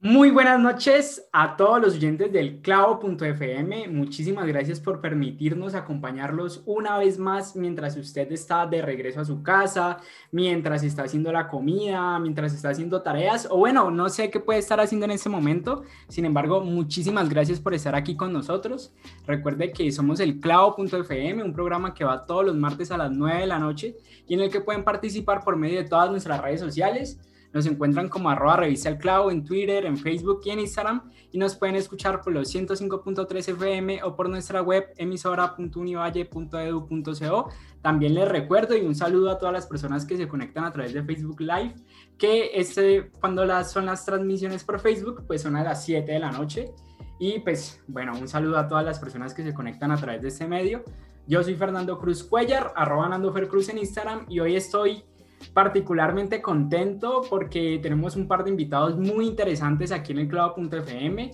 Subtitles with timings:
[0.00, 3.88] Muy buenas noches a todos los oyentes del clavo.fm.
[3.88, 9.42] Muchísimas gracias por permitirnos acompañarlos una vez más mientras usted está de regreso a su
[9.42, 9.96] casa,
[10.30, 14.60] mientras está haciendo la comida, mientras está haciendo tareas o bueno, no sé qué puede
[14.60, 15.82] estar haciendo en este momento.
[16.06, 18.94] Sin embargo, muchísimas gracias por estar aquí con nosotros.
[19.26, 23.40] Recuerde que somos el clavo.fm, un programa que va todos los martes a las 9
[23.40, 23.96] de la noche
[24.28, 27.18] y en el que pueden participar por medio de todas nuestras redes sociales
[27.52, 31.38] nos encuentran como arroba revista el clavo en Twitter, en Facebook y en Instagram y
[31.38, 37.48] nos pueden escuchar por los 105.3 FM o por nuestra web emisora.univalle.edu.co.
[37.82, 40.92] También les recuerdo y un saludo a todas las personas que se conectan a través
[40.92, 41.74] de Facebook Live,
[42.18, 46.18] que este, cuando las, son las transmisiones por Facebook, pues son a las 7 de
[46.18, 46.72] la noche.
[47.18, 50.28] Y pues bueno, un saludo a todas las personas que se conectan a través de
[50.28, 50.84] este medio.
[51.26, 55.04] Yo soy Fernando Cruz Cuellar, arroba Nando Cruz en Instagram y hoy estoy
[55.52, 61.30] particularmente contento porque tenemos un par de invitados muy interesantes aquí en el clavo.fm,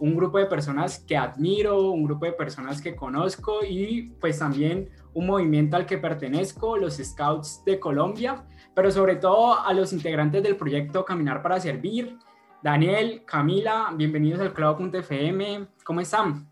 [0.00, 4.88] un grupo de personas que admiro, un grupo de personas que conozco y pues también
[5.14, 10.42] un movimiento al que pertenezco, los Scouts de Colombia, pero sobre todo a los integrantes
[10.42, 12.16] del proyecto Caminar para Servir.
[12.62, 15.66] Daniel, Camila, bienvenidos al clavo.fm.
[15.84, 16.48] ¿Cómo están?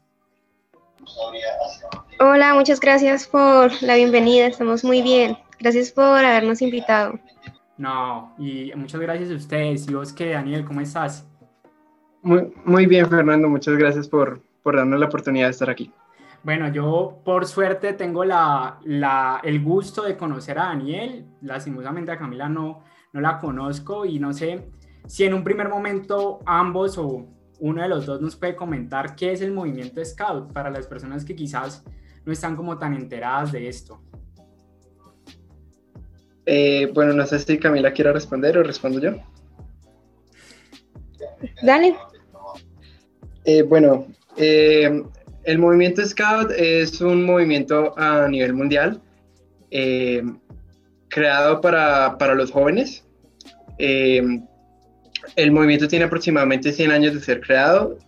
[2.18, 4.46] Hola, muchas gracias por la bienvenida.
[4.46, 5.36] Estamos muy bien.
[5.58, 7.18] Gracias por habernos invitado.
[7.78, 9.88] No, y muchas gracias a ustedes.
[9.88, 10.64] ¿Y vos qué, Daniel?
[10.64, 11.26] ¿Cómo estás?
[12.22, 13.48] Muy, muy bien, Fernando.
[13.48, 15.92] Muchas gracias por, por darnos la oportunidad de estar aquí.
[16.42, 21.26] Bueno, yo por suerte tengo la, la, el gusto de conocer a Daniel.
[21.42, 24.70] Lastimosamente a Camila no, no la conozco y no sé
[25.06, 27.26] si en un primer momento ambos o
[27.58, 31.24] uno de los dos nos puede comentar qué es el movimiento Scout para las personas
[31.24, 31.84] que quizás
[32.24, 34.02] no están como tan enteradas de esto.
[36.46, 39.16] Eh, bueno, no sé si Camila quiere responder o respondo yo.
[41.62, 41.96] Dale.
[43.44, 45.02] Eh, bueno, eh,
[45.42, 49.02] el movimiento Scout es un movimiento a nivel mundial
[51.08, 53.04] creado para, para, los jóvenes.
[53.78, 54.40] el
[55.50, 57.98] movimiento tiene aproximadamente 100 años de ser creado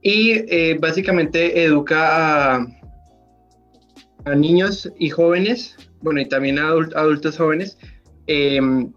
[0.00, 2.66] y básicamente educa a,
[4.26, 7.78] a niños y jóvenes bueno, y también adultos jóvenes,
[8.26, 8.92] em,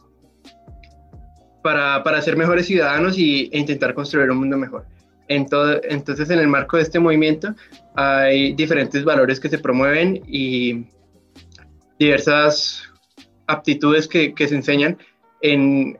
[1.63, 4.85] para, para, ser mejores ciudadanos y, e intentar construir un mundo mejor.
[5.27, 7.55] entonces, en el marco de este movimiento
[7.95, 10.87] hay diferentes valores que se promueven y
[11.97, 12.83] diversas
[13.47, 14.97] aptitudes que, se enseñan
[15.41, 15.97] en,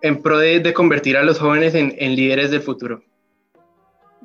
[0.00, 3.02] en pro de, de, convertir a los jóvenes en, en, líderes del futuro.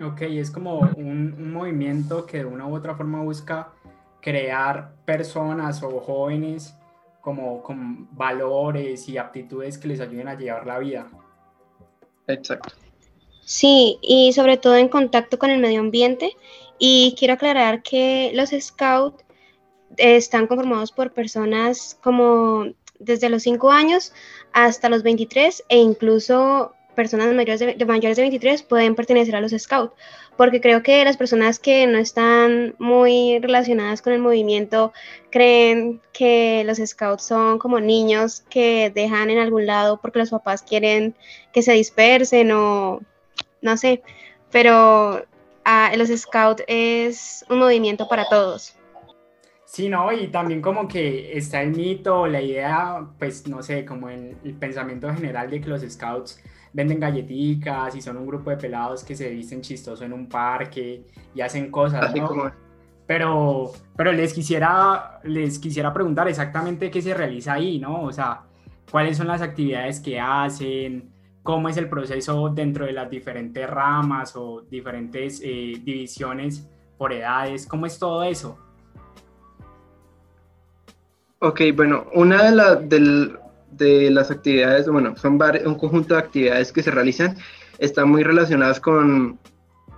[0.02, 3.70] Ok, es como un movimiento que de una u otra forma busca
[4.26, 6.74] crear personas o jóvenes
[7.22, 11.08] como con valores y aptitudes que les ayuden a llevar la vida.
[12.26, 12.74] Exacto.
[13.44, 16.36] Sí, y sobre todo en contacto con el medio ambiente.
[16.80, 19.24] Y quiero aclarar que los scouts
[19.98, 22.66] están conformados por personas como
[22.98, 24.12] desde los 5 años
[24.54, 29.52] hasta los 23 e incluso personas mayores de, mayores de 23 pueden pertenecer a los
[29.52, 29.94] scouts,
[30.38, 34.94] porque creo que las personas que no están muy relacionadas con el movimiento
[35.30, 40.64] creen que los scouts son como niños que dejan en algún lado porque los papás
[40.64, 41.16] quieren
[41.54, 43.02] que se dispersen o
[43.62, 44.02] no sé,
[44.52, 45.26] pero
[45.66, 48.76] ah, los scouts es un movimiento para todos.
[49.66, 54.10] Sí, no, y también como que está el mito, la idea, pues no sé, como
[54.10, 56.40] el pensamiento general de que los scouts
[56.76, 61.06] venden galletitas y son un grupo de pelados que se visten chistoso en un parque
[61.34, 62.52] y hacen cosas, ¿no?
[63.08, 68.04] Pero, pero les, quisiera, les quisiera preguntar exactamente qué se realiza ahí, ¿no?
[68.04, 68.42] O sea,
[68.92, 71.12] cuáles son las actividades que hacen,
[71.44, 76.68] cómo es el proceso dentro de las diferentes ramas o diferentes eh, divisiones
[76.98, 78.58] por edades, cómo es todo eso.
[81.40, 83.38] Ok, bueno, una de las del,
[83.78, 87.38] de las actividades, bueno, son un conjunto de actividades que se realizan,
[87.80, 89.40] están muy relacionadas con,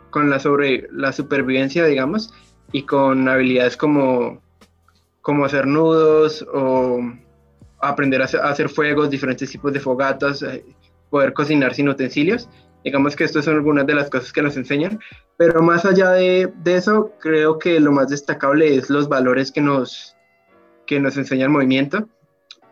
[0.10, 2.34] con la, sobre, la supervivencia, digamos,
[2.72, 4.42] y con habilidades como,
[5.22, 7.02] como hacer nudos o
[7.80, 10.66] aprender a hacer, fuegos, diferentes tipos de fogatas, eh,
[11.10, 12.50] poder cocinar sin utensilios.
[12.84, 15.00] Digamos que estas son algunas de las cosas que nos enseñan,
[15.36, 19.62] pero más allá de, de eso, creo que lo más destacable es los valores que
[19.62, 20.16] nos,
[20.86, 22.08] que nos enseña el movimiento,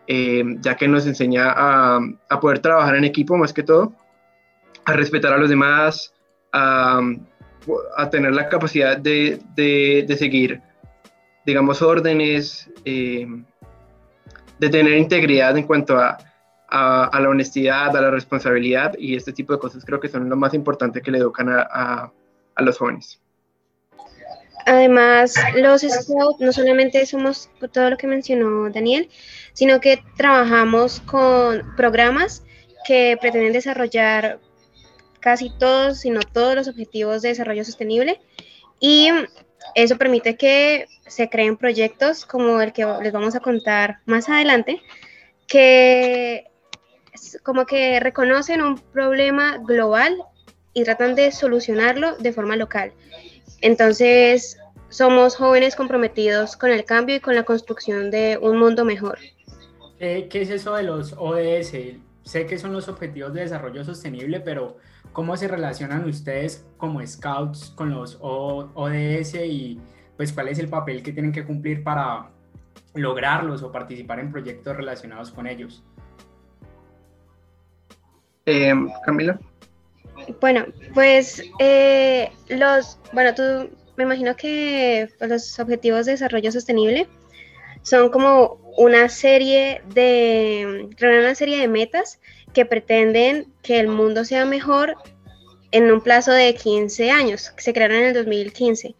[0.06, 3.92] eh, ya que nos enseña a, a, poder trabajar en equipo más que todo,
[4.84, 6.14] a respetar a los demás,
[6.52, 7.00] a,
[7.96, 10.60] a tener la capacidad de, de, de seguir,
[11.44, 13.26] digamos, órdenes, eh,
[14.58, 16.18] de tener integridad en cuanto a,
[16.68, 20.36] a, la honestidad, a la responsabilidad y este tipo de cosas creo que son lo
[20.36, 22.12] más importante que le educan a,
[22.58, 23.20] los jóvenes.
[24.64, 29.08] Además, los Scouts no solamente somos todo lo que mencionó Daniel,
[29.56, 32.44] sino que trabajamos con programas
[32.86, 34.38] que pretenden desarrollar
[35.18, 38.20] casi todos, si no todos los objetivos de desarrollo sostenible
[38.80, 39.08] y
[39.74, 44.82] eso permite que se creen proyectos como el que les vamos a contar más adelante,
[45.48, 46.44] que
[47.42, 50.22] como que reconocen un problema global
[50.74, 52.92] y tratan de solucionarlo de forma local.
[53.62, 54.58] Entonces,
[54.90, 59.18] somos jóvenes comprometidos con el cambio y con la construcción de un mundo mejor.
[59.98, 61.72] ¿Qué es eso de los ODS?
[62.22, 64.78] Sé que son los Objetivos de Desarrollo Sostenible, pero
[65.12, 69.80] ¿cómo se relacionan ustedes como scouts con los ODS y
[70.16, 72.30] pues cuál es el papel que tienen que cumplir para
[72.94, 75.84] lograrlos o participar en proyectos relacionados con ellos?
[78.46, 79.38] Eh, Camila.
[80.40, 87.06] Bueno, pues eh, los, bueno, tú me imagino que pues, los objetivos de desarrollo sostenible
[87.82, 92.20] son como una serie de, una serie de metas
[92.52, 94.96] que pretenden que el mundo sea mejor
[95.72, 98.94] en un plazo de 15 años, que se crearon en el 2015.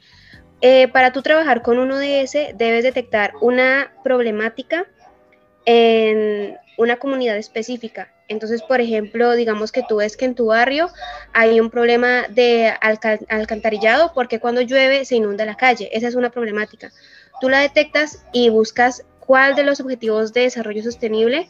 [0.62, 4.86] Eh, para tú trabajar con un ODS debes detectar una problemática
[5.66, 8.12] en una comunidad específica.
[8.28, 10.88] Entonces, por ejemplo, digamos que tú ves que en tu barrio
[11.32, 12.72] hay un problema de
[13.28, 15.90] alcantarillado porque cuando llueve se inunda la calle.
[15.92, 16.90] Esa es una problemática.
[17.40, 21.48] Tú la detectas y buscas cuál de los objetivos de desarrollo sostenible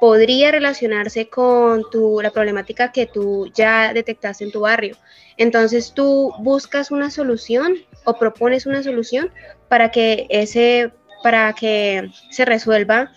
[0.00, 4.96] podría relacionarse con tu, la problemática que tú ya detectaste en tu barrio.
[5.36, 9.30] Entonces tú buscas una solución o propones una solución
[9.68, 10.92] para que ese
[11.22, 13.12] para que se resuelva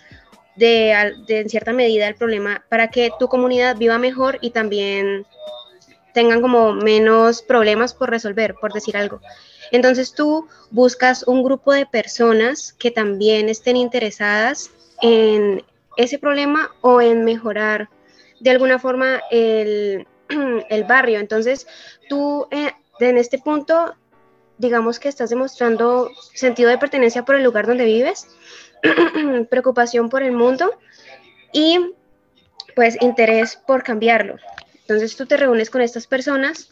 [0.55, 0.91] de,
[1.27, 5.25] en cierta medida el problema para que tu comunidad viva mejor y también
[6.13, 9.21] tengan como menos problemas por resolver, por decir algo.
[9.71, 14.71] Entonces tú buscas un grupo de personas que también estén interesadas
[15.01, 15.63] en
[15.97, 17.89] ese problema o en mejorar
[18.39, 20.05] de alguna forma el,
[20.87, 21.19] barrio.
[21.19, 21.67] Entonces
[22.09, 23.95] tú eh, en este punto,
[24.57, 28.27] digamos que estás demostrando sentido de pertenencia por el lugar donde vives
[29.49, 30.71] preocupación por el mundo
[31.53, 31.93] y
[32.75, 34.35] pues interés por cambiarlo.
[34.81, 36.69] Entonces tú te reúnes con estas personas,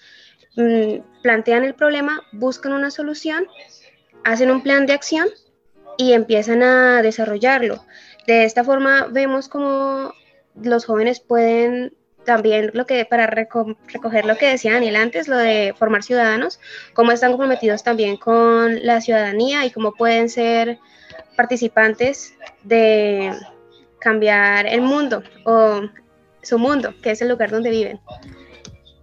[1.22, 3.48] plantean el problema, buscan una solución,
[4.24, 5.28] hacen un plan de acción
[5.98, 7.84] y empiezan a desarrollarlo.
[8.28, 10.14] De esta forma vemos cómo
[10.56, 11.94] los jóvenes pueden
[12.26, 16.60] también lo que para recoger lo que decía Daniel antes, lo de formar ciudadanos,
[16.94, 20.78] cómo están comprometidos también con la ciudadanía y cómo pueden ser
[21.36, 23.34] participantes de
[24.00, 25.82] cambiar el mundo o
[26.42, 28.00] su mundo, que es el lugar donde viven.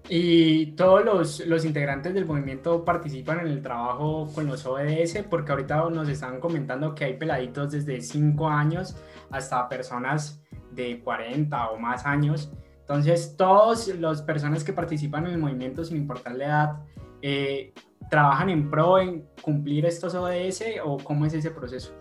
[0.09, 5.51] Y todos los, los, integrantes del movimiento participan en el trabajo con los ODS, porque
[5.51, 8.97] ahorita nos están comentando que hay peladitos desde 5 años
[9.31, 12.53] hasta personas de 40 o más años.
[12.81, 16.77] Entonces, todas las personas que participan en el movimiento, sin importar la edad,
[17.21, 17.73] eh,
[18.09, 21.93] trabajan en pro en cumplir estos ODS o cómo es ese proceso?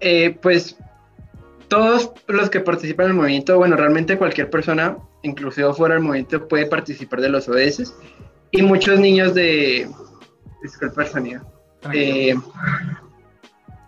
[0.00, 0.78] Eh, pues
[1.68, 6.46] todos los que participan en el movimiento, bueno, realmente cualquier persona, inclusive fuera del movimiento,
[6.46, 7.94] puede participar de los ODS.
[8.50, 9.88] Y muchos niños de...
[10.62, 11.06] Disculpa,
[11.92, 12.34] eh,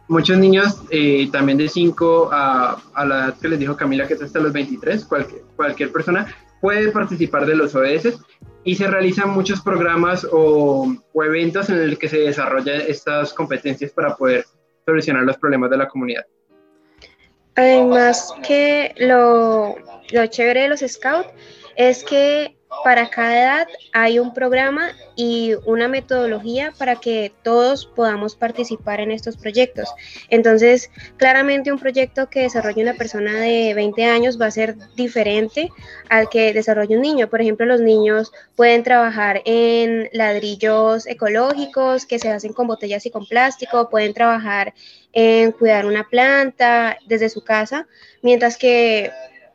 [0.08, 4.14] muchos niños eh, también de 5 a, a, la edad que les dijo Camila, que
[4.14, 6.26] es hasta los 23, cualquier, cualquier persona
[6.62, 8.18] puede participar de los ODS
[8.64, 13.90] y se realizan muchos programas o, o eventos en el que se desarrollan estas competencias
[13.90, 14.46] para poder
[14.86, 16.24] solucionar los problemas de la comunidad.
[17.54, 19.76] Además que lo,
[20.10, 21.28] lo chévere de los scouts
[21.76, 28.34] es que para cada edad hay un programa y una metodología para que todos podamos
[28.34, 29.88] participar en estos proyectos.
[30.30, 35.70] Entonces, claramente un proyecto que desarrolle una persona de 20 años va a ser diferente
[36.08, 37.28] al que desarrolle un niño.
[37.28, 43.10] Por ejemplo, los niños pueden trabajar en ladrillos ecológicos que se hacen con botellas y
[43.10, 44.74] con plástico, pueden trabajar
[45.12, 47.86] en cuidar una planta desde su casa,
[48.22, 49.10] mientras que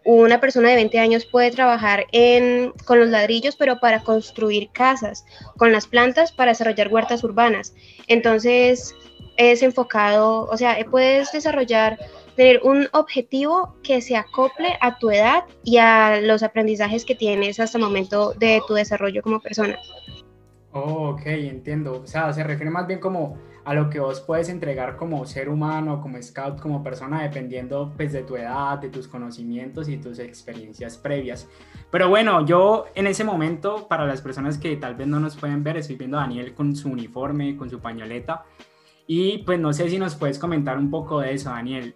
[0.08, 5.26] una persona de 20 años puede trabajar en, con los ladrillos, pero para construir casas,
[5.58, 7.76] con las plantas para desarrollar huertas urbanas.
[8.08, 8.96] Entonces,
[9.36, 12.00] es enfocado, o sea, puedes desarrollar,
[12.38, 17.60] tener un objetivo que se acople a tu edad y a los aprendizajes que tienes
[17.60, 19.78] hasta el momento de tu desarrollo como persona.
[20.72, 22.02] Oh, ok, entiendo.
[22.04, 23.38] O sea, se refiere más bien como
[23.68, 28.14] a lo que vos puedes entregar como ser humano, como scout, como persona, dependiendo pues
[28.14, 31.50] de tu edad, de tus conocimientos y tus experiencias previas.
[31.92, 35.66] Pero bueno, yo en ese momento, para las personas que tal vez no nos pueden
[35.66, 38.46] ver, estoy viendo a Daniel con su uniforme, con su pañoleta.
[39.06, 41.94] Y pues no sé si nos puedes comentar un poco de eso, Daniel.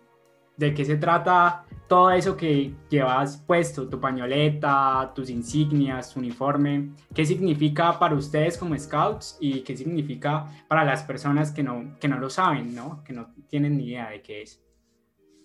[0.57, 6.91] ¿De qué se trata todo eso que llevas puesto, tu pañoleta, tus insignias, tu uniforme?
[7.13, 12.07] ¿Qué significa para ustedes como scouts y qué significa para las personas que no, que
[12.07, 13.03] no lo saben, ¿no?
[13.03, 14.61] que no tienen ni idea de qué es?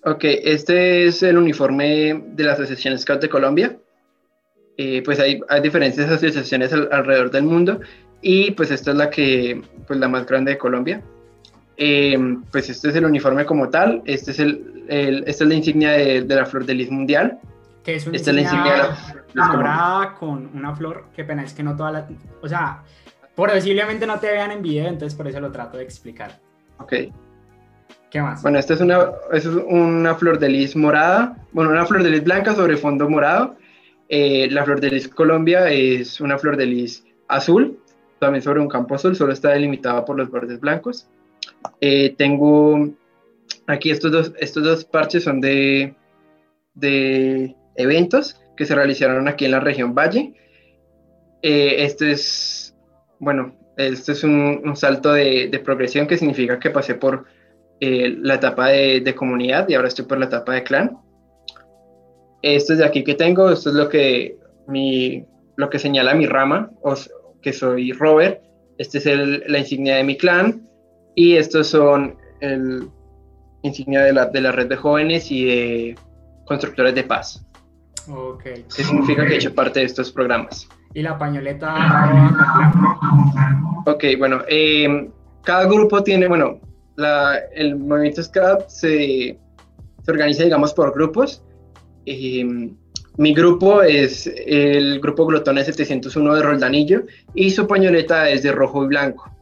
[0.04, 3.76] Ok, este es el uniforme de la Asociación Scout de Colombia.
[4.76, 7.80] Eh, pues hay, hay, diferentes asociaciones alrededor del mundo
[8.22, 11.02] y pues esta es la que, pues la más grande de Colombia.
[11.76, 12.18] Eh,
[12.50, 16.22] pues este es el uniforme como tal, este es el, esta es la insignia de,
[16.22, 17.38] la flor de lis mundial.
[17.84, 18.96] Que es una esta insignia,
[19.34, 22.08] morada con una flor, qué pena, es que no toda la,
[22.42, 22.82] o sea,
[23.34, 26.38] posiblemente no te vean en video, entonces por eso lo trato de explicar.
[26.78, 26.94] Ok.
[28.10, 28.42] ¿Qué más?
[28.42, 32.24] Bueno, esta es una, es una flor de lis morada, bueno, una flor de lis
[32.24, 33.56] blanca sobre fondo morado.
[34.08, 37.78] Eh, la flor de lis Colombia es una flor de lis azul,
[38.18, 41.08] también sobre un campo azul, solo está delimitada por los bordes blancos.
[41.80, 42.88] Eh, tengo
[43.66, 45.94] aquí estos dos, estos dos parches son de,
[46.74, 50.34] de eventos que se realizaron aquí en la región Valle.
[51.42, 52.74] Eh, este es,
[53.18, 57.26] bueno, este es un, salto de, progresión que significa que pasé por
[57.80, 60.98] eh, la etapa de, comunidad y ahora estoy por la etapa de clan.
[62.42, 65.24] Esto es de aquí que tengo, esto es lo que, mi,
[65.56, 66.94] lo que señala mi rama, o,
[67.42, 68.42] que soy Robert.
[68.78, 69.06] Este es
[69.48, 70.66] la insignia de mi clan.
[71.16, 72.88] Y estos son el
[73.62, 75.98] insignia de la, de la red de jóvenes y de
[76.44, 77.44] constructores de paz.
[78.08, 78.44] Ok.
[78.44, 80.68] ¿Qué significa que he hecho parte de estos programas?
[80.94, 81.74] ¿Y la pañoleta?
[83.86, 85.10] Ok, bueno, em,
[85.42, 86.60] cada grupo tiene, bueno,
[86.96, 89.38] la, el movimiento SCAP se,
[90.02, 91.42] se, organiza, digamos, por grupos.
[92.04, 92.76] Em,
[93.16, 97.04] mi grupo es el grupo Glotones 701 de Roldanillo
[97.34, 99.35] y su pañoleta es de rojo y blanco.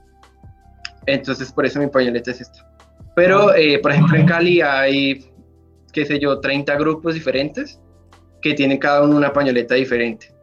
[1.06, 2.66] Entonces, por eso mi pañoleta es esta.
[3.14, 3.58] Pero, ah.
[3.58, 5.24] eh, por ejemplo, en Cali hay,
[5.92, 7.80] qué sé yo, 30 grupos diferentes
[8.40, 10.34] que tienen cada uno una pañoleta diferente.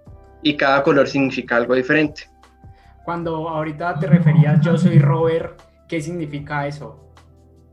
[0.44, 2.24] Y cada color significa algo diferente.
[3.06, 7.00] Cuando ahorita te referías, yo soy Robert, ¿qué significa eso?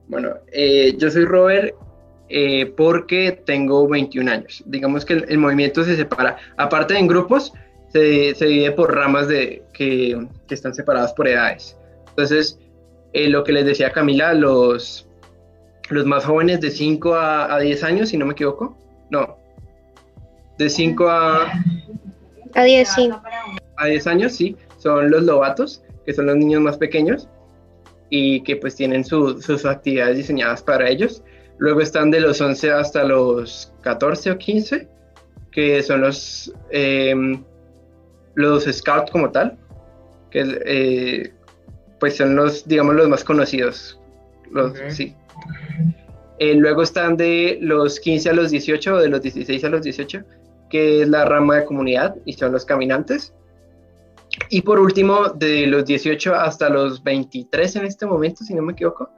[0.07, 1.75] Bueno, eh, yo soy Robert
[2.28, 4.62] eh, porque tengo 21 años.
[4.66, 7.52] Digamos que el, movimiento se separa, aparte en grupos,
[7.88, 11.76] se, se divide por ramas de, que, que, están separadas por edades.
[12.11, 12.59] Entonces,
[13.12, 15.08] eh, lo que les decía Camila, los,
[15.90, 18.76] los más jóvenes de 5 a, 10 años, si no me equivoco.
[19.10, 19.38] No.
[20.58, 21.52] De 5 a...
[22.54, 23.10] A 10, sí.
[23.76, 24.56] A 10 años, sí.
[24.78, 27.28] Son los lobatos, que son los niños más pequeños
[28.10, 31.22] y que pues tienen sus actividades diseñadas para ellos.
[31.58, 34.88] Luego están de los 11 hasta los 14 o 15,
[35.50, 37.42] que son los, em,
[38.34, 39.58] los scouts como tal,
[40.30, 41.32] que eh,
[42.00, 44.00] pues son los, digamos, los más conocidos.
[44.50, 45.14] Los, sí.
[46.38, 49.83] Eh, luego están de los 15 a los 18 o de los 16 a los
[49.83, 50.23] 18,
[50.71, 53.35] que es la rama de comunidad y son los caminantes.
[54.50, 58.73] Y por último, de los 18 hasta los 23 en este momento, si no me
[58.73, 59.11] equivoco,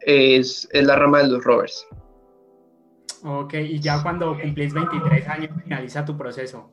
[0.00, 1.86] es, es la rama de los rovers.
[3.24, 6.70] Ok, y ya cuando cumplís 23 años finaliza tu proceso.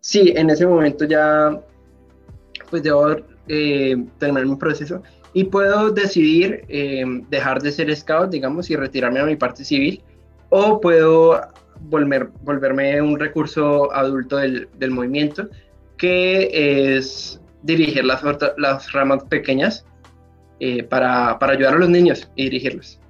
[0.00, 1.62] Sí, en ese momento ya
[2.68, 3.16] pues debo
[3.52, 5.02] eh, terminar mi proceso
[5.32, 10.00] y puedo decidir eh, dejar de ser scout, digamos, y retirarme a mi parte civil,
[10.50, 11.40] o puedo
[11.80, 15.48] volver, volverme un recurso adulto del, del movimiento,
[15.96, 18.22] que es dirigir las,
[18.92, 19.84] ramas pequeñas
[20.60, 23.00] eh, para, para ayudar a los niños y dirigirlos.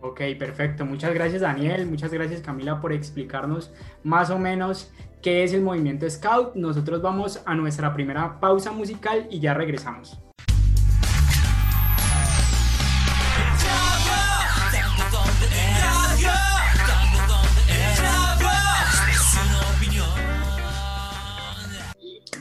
[0.00, 0.86] Ok, perfecto.
[0.86, 3.72] Muchas gracias Daniel, muchas gracias Camila por explicarnos
[4.04, 4.90] más o menos
[5.22, 6.54] qué es el movimiento Scout.
[6.54, 10.18] Nosotros vamos a nuestra primera pausa musical y ya regresamos.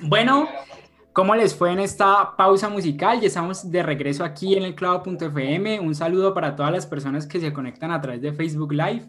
[0.08, 0.48] Bueno,
[1.16, 3.22] ¿Cómo les fue en esta pausa musical?
[3.22, 5.80] Ya estamos de regreso aquí en el clavo.fm.
[5.80, 9.06] Un saludo para todas las personas que se conectan a través de Facebook Live.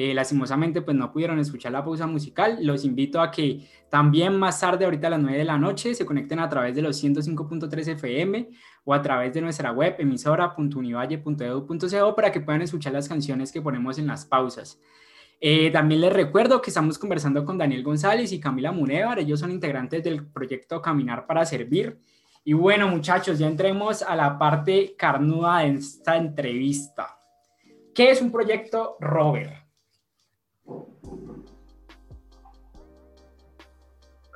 [0.00, 2.58] Eh, lastimosamente, pues no pudieron escuchar la pausa musical.
[2.62, 6.06] Los invito a que también más tarde, ahorita a las 9 de la noche, se
[6.06, 8.48] conecten a través de los 105.3 FM
[8.84, 13.98] o a través de nuestra web emisora.univalle.edu.co para que puedan escuchar las canciones que ponemos
[13.98, 14.80] en las pausas.
[15.40, 19.18] Eh, también les recuerdo que estamos conversando con Daniel González y Camila Munevar.
[19.18, 21.98] Ellos son integrantes del proyecto Caminar para Servir.
[22.44, 27.18] Y bueno, muchachos, ya entremos a la parte carnuda de esta entrevista.
[27.92, 29.66] ¿Qué es un proyecto Robert?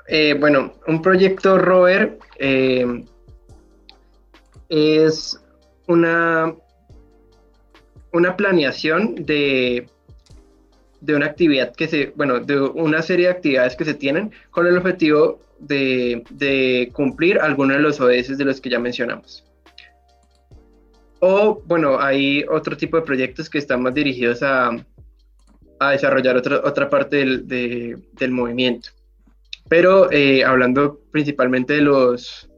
[0.08, 3.04] Eh, bueno, un proyecto rover eh,
[4.68, 5.40] es
[5.88, 6.54] una,
[8.12, 9.88] una planeación de,
[11.00, 14.66] de una actividad que se, bueno, de una serie de actividades que se tienen con
[14.66, 19.44] el objetivo de, de cumplir algunos de los ODS de los que ya mencionamos.
[21.20, 24.76] O, bueno, hay otro tipo de proyectos que están más dirigidos a,
[25.88, 28.90] a desarrollar otra, otra parte del, del movimiento.
[29.68, 32.48] Pero eh, hablando principalmente de los,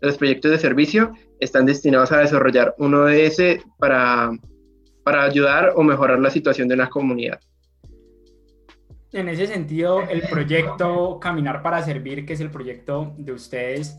[0.00, 4.30] de los proyectos de servicio, están destinados a desarrollar un ODS para,
[5.02, 7.40] para ayudar o mejorar la situación de una comunidad.
[9.12, 13.98] En ese sentido, el proyecto Caminar para Servir, que es el proyecto de ustedes,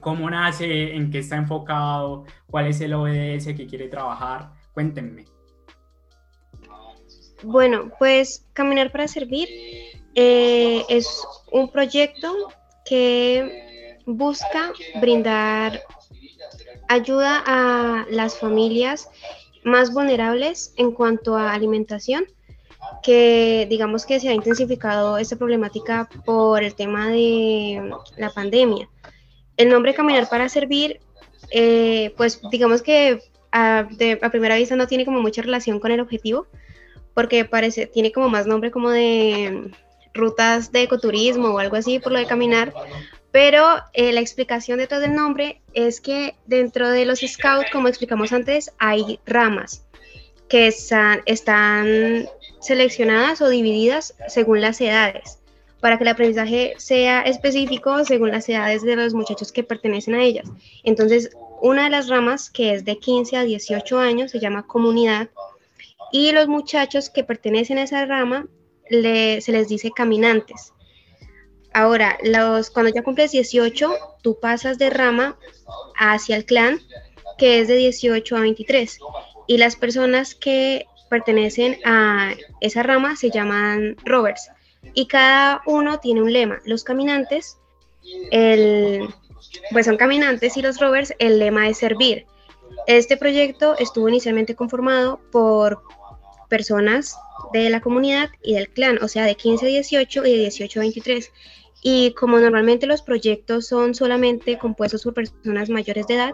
[0.00, 0.94] ¿cómo nace?
[0.94, 2.24] ¿En qué está enfocado?
[2.46, 4.50] ¿Cuál es el ODS que quiere trabajar?
[4.74, 5.24] Cuéntenme.
[7.42, 9.48] Bueno, pues Caminar para Servir
[10.14, 12.34] eh, es un proyecto
[12.84, 15.80] que busca brindar
[16.88, 19.08] ayuda a las familias
[19.62, 22.24] más vulnerables en cuanto a alimentación,
[23.02, 28.88] que digamos que se ha intensificado esta problemática por el tema de la pandemia.
[29.56, 31.00] El nombre Caminar para Servir,
[31.50, 33.88] eh, pues digamos que a,
[34.22, 36.46] a primera vista no tiene como mucha relación con el objetivo,
[37.14, 39.70] porque parece, tiene como más nombre como de
[40.14, 42.72] rutas de ecoturismo o algo así por lo de caminar,
[43.32, 48.32] pero eh, la explicación detrás del nombre es que dentro de los scouts, como explicamos
[48.32, 49.84] antes, hay ramas
[50.48, 52.28] que están
[52.60, 55.38] seleccionadas o divididas según las edades,
[55.78, 60.24] para que el aprendizaje sea específico según las edades de los muchachos que pertenecen a
[60.24, 60.50] ellas.
[60.82, 61.30] Entonces,
[61.62, 65.28] una de las ramas, que es de 15 a 18 años, se llama comunidad,
[66.12, 68.46] y los muchachos que pertenecen a esa rama
[68.88, 70.72] se les dice caminantes.
[71.72, 75.38] Ahora, los, cuando ya cumples 18, tú pasas de rama
[75.96, 76.80] hacia el clan,
[77.38, 78.98] que es de 18 a 23.
[79.46, 84.50] Y las personas que pertenecen a esa rama se llaman rovers.
[84.94, 86.60] Y cada uno tiene un lema.
[86.64, 87.58] Los caminantes,
[88.30, 89.08] el,
[89.70, 92.26] pues son caminantes y los rovers, el lema es servir.
[92.86, 95.82] Este proyecto estuvo inicialmente conformado por
[96.50, 97.16] personas
[97.54, 100.80] de la comunidad y del clan, o sea, de 15 a 18 y de 18
[100.80, 101.32] a 23.
[101.82, 106.32] Y como normalmente los proyectos son solamente compuestos por personas mayores de edad,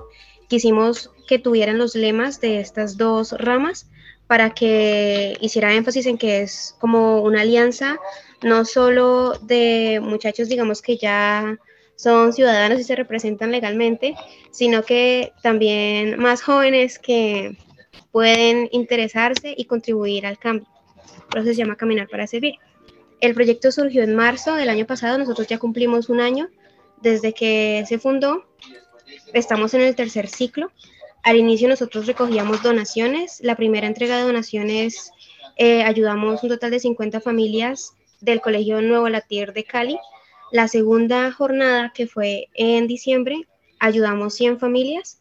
[0.49, 3.89] quisimos que tuvieran los lemas de estas dos ramas
[4.27, 7.99] para que hiciera énfasis en que es como una alianza
[8.43, 11.57] no solo de muchachos, digamos que ya
[11.95, 14.15] son ciudadanos y se representan legalmente,
[14.51, 17.57] sino que también más jóvenes que
[18.17, 20.67] pueden interesarse y contribuir al cambio.
[21.29, 22.55] Por eso se llama Caminar para Servir.
[23.21, 26.49] El proyecto surgió en marzo del año pasado, nosotros ya cumplimos un año
[27.03, 28.47] desde que se fundó,
[29.35, 30.73] estamos en el tercer ciclo.
[31.25, 35.11] Al inicio nosotros recogíamos donaciones, la primera entrega de donaciones
[35.59, 39.99] eh, ayudamos un total de 50 familias del Colegio Nuevo Latir de Cali.
[40.53, 43.47] La segunda jornada, que fue en diciembre,
[43.79, 45.21] ayudamos 100 familias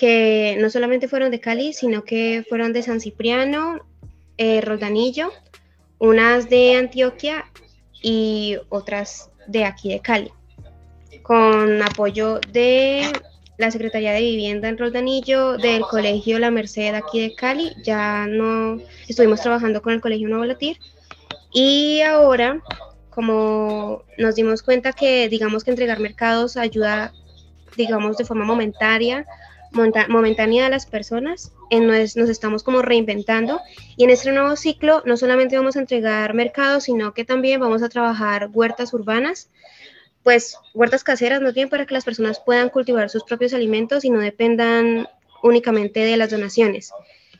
[0.00, 3.84] que no solamente fueron de Cali, sino que fueron de San Cipriano,
[4.38, 5.30] eh, Roldanillo,
[5.98, 7.44] unas de Antioquia
[8.00, 10.32] y otras de aquí de Cali,
[11.20, 13.12] con apoyo de
[13.58, 18.80] la Secretaría de Vivienda en Roldanillo, del Colegio La Merced aquí de Cali, ya no
[19.06, 20.78] estuvimos trabajando con el Colegio Nuevo Latir.
[21.52, 22.62] Y ahora
[23.10, 27.12] como nos dimos cuenta que digamos que entregar mercados ayuda
[27.76, 29.26] digamos de forma momentaria
[29.72, 33.60] momentánea de las personas, en nos, nos estamos como reinventando
[33.96, 37.82] y en este nuevo ciclo no solamente vamos a entregar mercados, sino que también vamos
[37.82, 39.50] a trabajar huertas urbanas,
[40.22, 44.10] pues huertas caseras no bien para que las personas puedan cultivar sus propios alimentos y
[44.10, 45.08] no dependan
[45.42, 46.92] únicamente de las donaciones.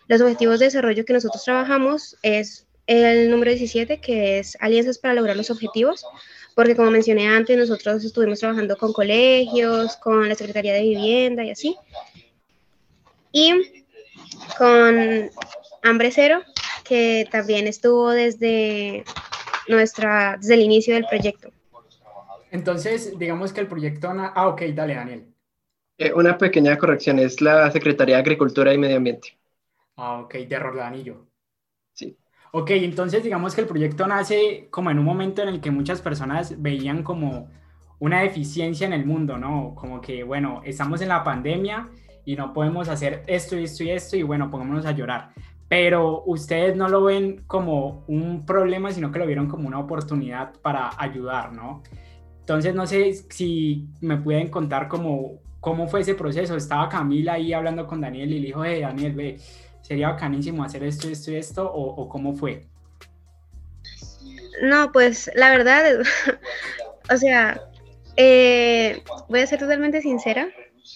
[0.09, 5.15] Los objetivos de desarrollo que nosotros trabajamos es el número 17, que es alianzas para
[5.15, 6.05] lograr los objetivos,
[6.57, 11.51] porque como mencioné antes, nosotros estuvimos trabajando con colegios, con la Secretaría de Vivienda y
[11.51, 11.77] así.
[13.33, 13.85] Y
[14.59, 15.31] con
[15.83, 16.41] Hambre Cero,
[16.85, 19.05] que también estuvo desde,
[19.69, 21.51] nuestra, desde el inicio del proyecto.
[22.51, 24.11] Entonces, digamos que el proyecto...
[24.13, 25.35] Ah, ok, dale, Daniel.
[25.99, 29.39] Eh, una pequeña corrección, es la Secretaría de Agricultura y Medio Ambiente.
[29.97, 31.27] Ah, ok, de Rodanillo.
[31.93, 32.17] Sí.
[32.53, 36.01] Ok, entonces digamos que el proyecto nace como en un momento en el que muchas
[36.01, 37.51] personas veían como
[37.99, 39.75] una deficiencia en el mundo, ¿no?
[39.75, 41.89] Como que, bueno, estamos en la pandemia
[42.31, 45.33] y no podemos hacer esto y esto y esto y bueno, pongámonos a llorar.
[45.69, 50.53] Pero ustedes no lo ven como un problema, sino que lo vieron como una oportunidad
[50.63, 51.83] para ayudar, ¿no?
[52.39, 56.57] Entonces, no sé si me pueden contar cómo, cómo fue ese proceso.
[56.57, 59.37] Estaba Camila ahí hablando con Daniel y le dijo, hey, Daniel, ve,
[59.83, 62.67] sería bacanísimo hacer esto, esto y esto, o, cómo fue.
[64.63, 65.83] No, pues la verdad,
[67.13, 67.61] o sea,
[68.17, 70.49] eh, voy a ser totalmente sincera,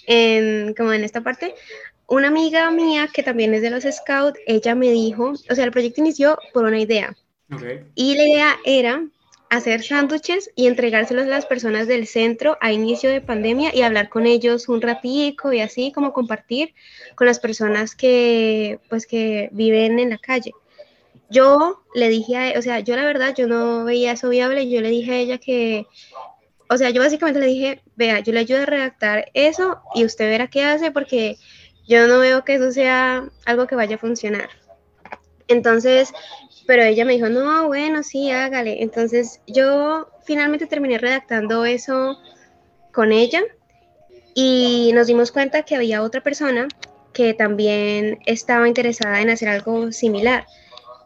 [0.07, 1.55] en, como en esta parte,
[2.07, 5.71] una amiga mía que también es de los Scouts, ella me dijo, o sea, el
[5.71, 7.17] proyecto inició por una idea.
[7.95, 9.05] Y la idea era
[9.49, 14.09] hacer sándwiches y entregárselos a las personas del centro a inicio de pandemia y hablar
[14.09, 16.75] con ellos un ratico y así como compartir
[17.15, 20.53] con las personas que pues que viven en la calle.
[21.31, 24.81] Yo le dije a, o sea, yo la verdad yo no veía eso viable, yo
[24.81, 25.87] le dije a ella que
[26.69, 30.29] o sea, yo básicamente le dije, vea, yo le ayudo a redactar eso y usted
[30.29, 31.37] verá qué hace porque
[31.87, 34.49] yo no veo que eso sea algo que vaya a funcionar.
[35.49, 36.13] Entonces,
[36.67, 38.83] pero ella me dijo, no, bueno, sí, hágale.
[38.83, 42.19] Entonces yo finalmente terminé redactando eso
[42.93, 43.43] con ella
[44.35, 46.69] y nos dimos cuenta que había otra persona
[47.13, 50.47] que también estaba interesada en hacer algo similar.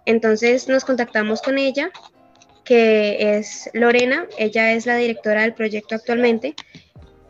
[0.06, 1.90] Entonces nos contactamos con ella,
[2.68, 6.54] que es Lorena, ella es la directora del proyecto actualmente,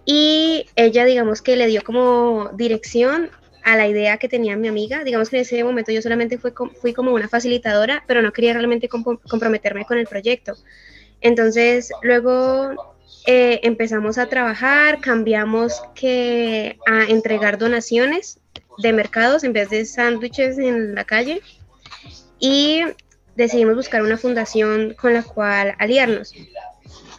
[0.04, 3.30] y ella digamos que le dio como dirección
[3.62, 5.04] a la idea que tenía mi amiga.
[5.04, 8.88] Digamos que en ese momento yo solamente fui, como una facilitadora, pero no quería realmente
[8.88, 10.54] comprometerme con el proyecto.
[11.20, 12.96] Entonces, luego
[13.26, 18.40] eh, empezamos a trabajar, cambiamos que a entregar donaciones
[18.78, 21.42] de mercados en vez de sándwiches en la calle
[22.40, 22.82] y
[23.38, 26.34] decidimos buscar una fundación con la cual aliarnos.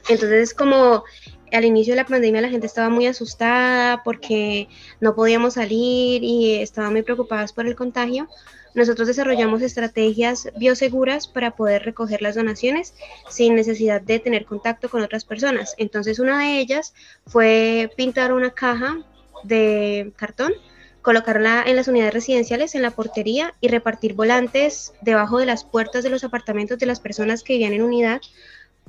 [0.10, 1.04] Entonces, como
[1.52, 4.68] al inicio de la pandemia la gente estaba muy asustada porque
[5.00, 8.28] no podíamos salir y estaban muy preocupadas por el contagio.
[8.76, 12.94] Nosotros desarrollamos estrategias bioseguras para poder recoger las donaciones
[13.30, 15.74] sin necesidad de tener contacto con otras personas.
[15.78, 16.94] Entonces una de ellas
[17.26, 19.00] fue pintar una caja
[19.44, 20.54] de cartón,
[21.02, 26.04] colocarla en las unidades residenciales, en la portería y repartir volantes debajo de las puertas
[26.04, 28.22] de los apartamentos de las personas que vivían en unidad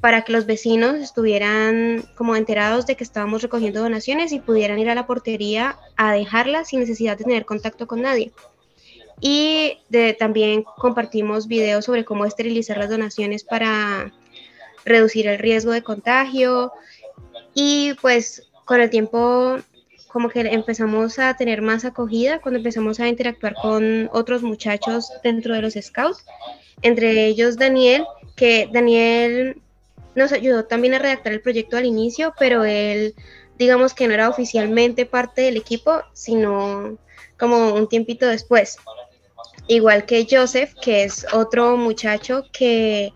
[0.00, 4.88] para que los vecinos estuvieran como enterados de que estábamos recogiendo donaciones y pudieran ir
[4.88, 8.32] a la portería a dejarlas sin necesidad de tener contacto con nadie.
[9.20, 9.78] Y
[10.18, 14.12] también compartimos videos sobre cómo esterilizar las donaciones para
[14.86, 16.72] reducir el riesgo de contagio.
[17.52, 19.58] Y pues con el tiempo
[20.12, 25.54] como que empezamos a tener más acogida cuando empezamos a interactuar con otros muchachos dentro
[25.54, 26.24] de los scouts,
[26.82, 28.04] entre ellos Daniel,
[28.36, 29.60] que Daniel
[30.14, 33.14] nos ayudó también a redactar el proyecto al inicio, pero él,
[33.58, 36.98] digamos que no era oficialmente parte del equipo, sino
[37.38, 38.78] como un tiempito después.
[39.68, 43.12] Igual que Joseph, que es otro muchacho que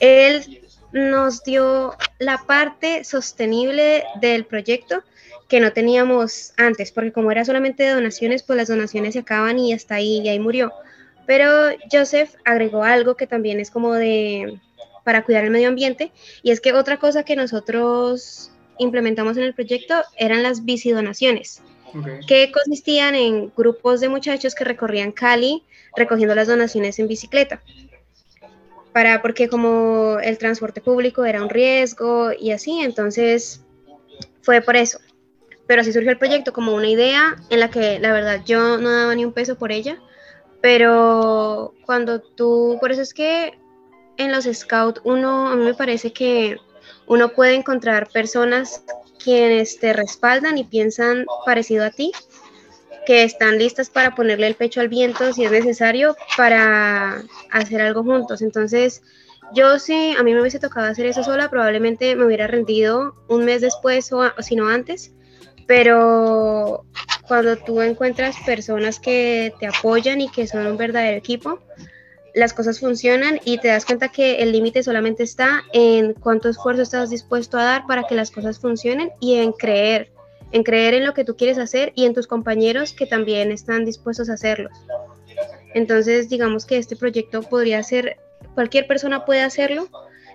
[0.00, 5.02] él nos dio la parte sostenible del proyecto
[5.48, 9.58] que no teníamos antes, porque como era solamente de donaciones, pues las donaciones se acaban
[9.58, 10.72] y hasta ahí, y ahí murió.
[11.26, 14.60] Pero Joseph agregó algo que también es como de,
[15.04, 16.12] para cuidar el medio ambiente.
[16.42, 21.62] Y es que otra cosa que nosotros implementamos en el proyecto eran las bicidonaciones,
[22.26, 25.64] que consistían en grupos de muchachos que recorrían Cali
[25.96, 27.62] recogiendo las donaciones en bicicleta.
[28.92, 33.62] Para, porque como el transporte público era un riesgo y así, entonces
[34.42, 34.98] fue por eso.
[35.68, 38.90] Pero así surgió el proyecto como una idea en la que la verdad yo no
[38.90, 40.00] daba ni un peso por ella,
[40.60, 43.56] pero cuando tú, por eso es que
[44.16, 46.56] en los scouts uno, a mí me parece que
[47.06, 48.82] uno puede encontrar personas
[49.22, 52.12] quienes te respaldan y piensan parecido a ti,
[53.06, 58.02] que están listas para ponerle el pecho al viento si es necesario para hacer algo
[58.02, 58.42] juntos.
[58.42, 59.02] Entonces,
[59.54, 63.44] yo sí, a mí me hubiese tocado hacer eso sola, probablemente me hubiera rendido un
[63.44, 65.12] mes después o, o si no antes,
[65.68, 66.86] pero
[67.28, 71.60] cuando tú encuentras personas que te apoyan y que son un verdadero equipo,
[72.34, 76.82] las cosas funcionan y te das cuenta que el límite solamente está en cuánto esfuerzo
[76.82, 80.10] estás dispuesto a dar para que las cosas funcionen y en creer,
[80.52, 83.84] en creer en lo que tú quieres hacer y en tus compañeros que también están
[83.84, 84.70] dispuestos a hacerlo.
[85.74, 88.16] Entonces, digamos que este proyecto podría ser,
[88.54, 89.90] cualquier persona puede hacerlo,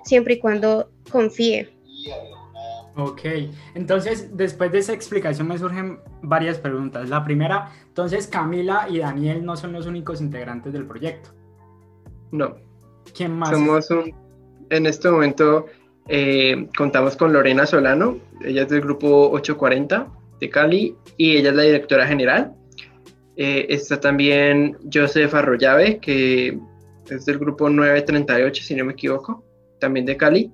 [0.05, 1.73] siempre y cuando confíe.
[2.95, 3.21] Ok,
[3.73, 7.09] entonces después de esa explicación me surgen varias preguntas.
[7.09, 11.29] La primera, entonces Camila y Daniel no son los únicos integrantes del proyecto.
[12.31, 12.55] No.
[13.15, 13.49] ¿Quién más?
[13.49, 14.13] Somos un,
[14.69, 15.65] en este momento
[16.07, 20.07] eh, contamos con Lorena Solano, ella es del grupo 840
[20.39, 22.53] de Cali y ella es la directora general.
[23.35, 26.59] Eh, está también Joseph Arroyave, que
[27.09, 29.43] es del grupo 938, si no me equivoco,
[29.79, 30.51] también de Cali.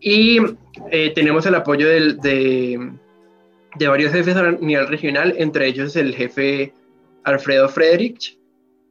[0.00, 0.38] Y
[0.90, 2.90] eh, tenemos el apoyo de,
[3.76, 6.72] de, varios jefes a nivel regional, entre ellos el jefe
[7.24, 8.38] Alfredo Frederich,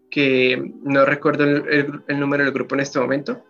[0.09, 3.41] que no recuerdo el, número del grupo en este momento.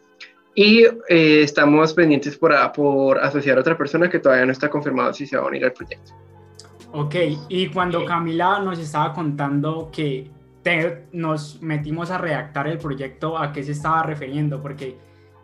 [0.53, 5.13] Y eh, estamos pendientes por, por asociar a otra persona que todavía no está confirmado
[5.13, 6.13] si se va a unir al proyecto.
[6.93, 7.15] Ok,
[7.49, 10.31] y cuando Camila nos estaba contando que
[11.13, 14.61] nos metimos a redactar el proyecto, ¿a qué se estaba refiriendo?
[14.61, 14.97] Porque,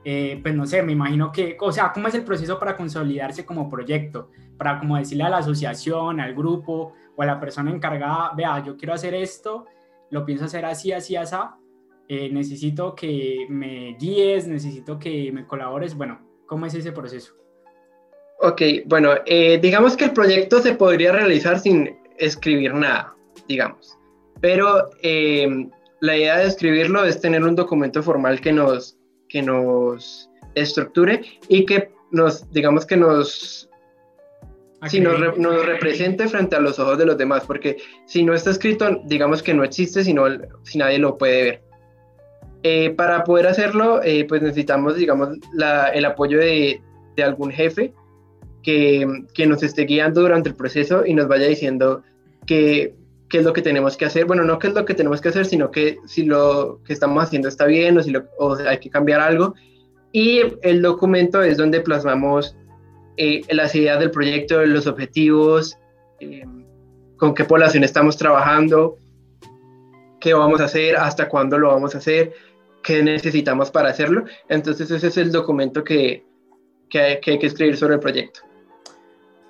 [0.06, 3.46] eh, pues no sé, me imagino que, o sea, ¿cómo es el proceso para consolidarse
[3.46, 4.30] como proyecto?
[4.58, 8.76] Para como decirle a la asociación, al grupo o a la persona encargada, vea, yo
[8.76, 9.66] quiero hacer esto,
[10.10, 11.36] lo pienso hacer así, así, así,
[12.10, 17.34] eh, necesito que me guíes, necesito que me colabores, bueno, ¿cómo es ese proceso?
[18.42, 23.16] Ok, bueno, eh, digamos que el proyecto se podría realizar sin escribir nada,
[23.48, 23.98] digamos.
[24.42, 25.70] Pero eh,
[26.02, 28.98] la idea de escribirlo es tener un documento formal que nos,
[29.34, 31.20] que nos estructure
[31.50, 33.68] y que nos, digamos que nos,
[34.88, 38.52] si nos, nos, represente frente a los ojos de los demás, porque si no está
[38.52, 40.26] escrito, digamos que no existe, sino
[40.62, 41.64] si nadie lo puede ver.
[42.62, 46.80] Eh, para poder hacerlo, pues necesitamos, digamos, la, el apoyo de,
[47.16, 47.92] de algún jefe
[48.62, 52.04] que, que, nos esté guiando durante el proceso y nos vaya diciendo
[52.46, 52.94] qué,
[53.34, 54.26] qué es lo que tenemos que hacer.
[54.26, 57.24] Bueno, no qué es lo que tenemos que hacer, sino que si lo que estamos
[57.24, 59.56] haciendo está bien o si lo, o hay que cambiar algo.
[60.12, 62.56] Y el documento es donde plasmamos
[63.18, 65.76] eh, las ideas del proyecto, los objetivos,
[66.20, 66.46] eh,
[67.18, 69.00] con qué población estamos trabajando,
[70.22, 72.34] qué vamos a hacer, hasta cuándo lo vamos a hacer,
[72.84, 74.26] qué necesitamos para hacerlo.
[74.48, 76.24] Entonces ese es el documento que,
[76.88, 78.42] que, hay, que hay que escribir sobre el proyecto.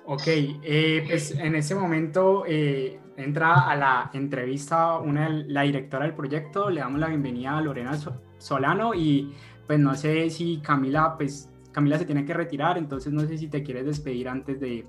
[0.06, 6.14] Ok, eh, pues en ese momento eh, entra a la entrevista una, la directora del
[6.14, 7.98] proyecto, le damos la bienvenida a Lorena
[8.36, 9.34] Solano y
[9.66, 13.48] pues no sé si Camila, pues Camila se tiene que retirar, entonces no sé si
[13.48, 14.86] te quieres despedir antes de,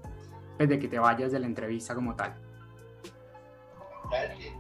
[0.57, 2.35] pues, de que te vayas de la entrevista como tal.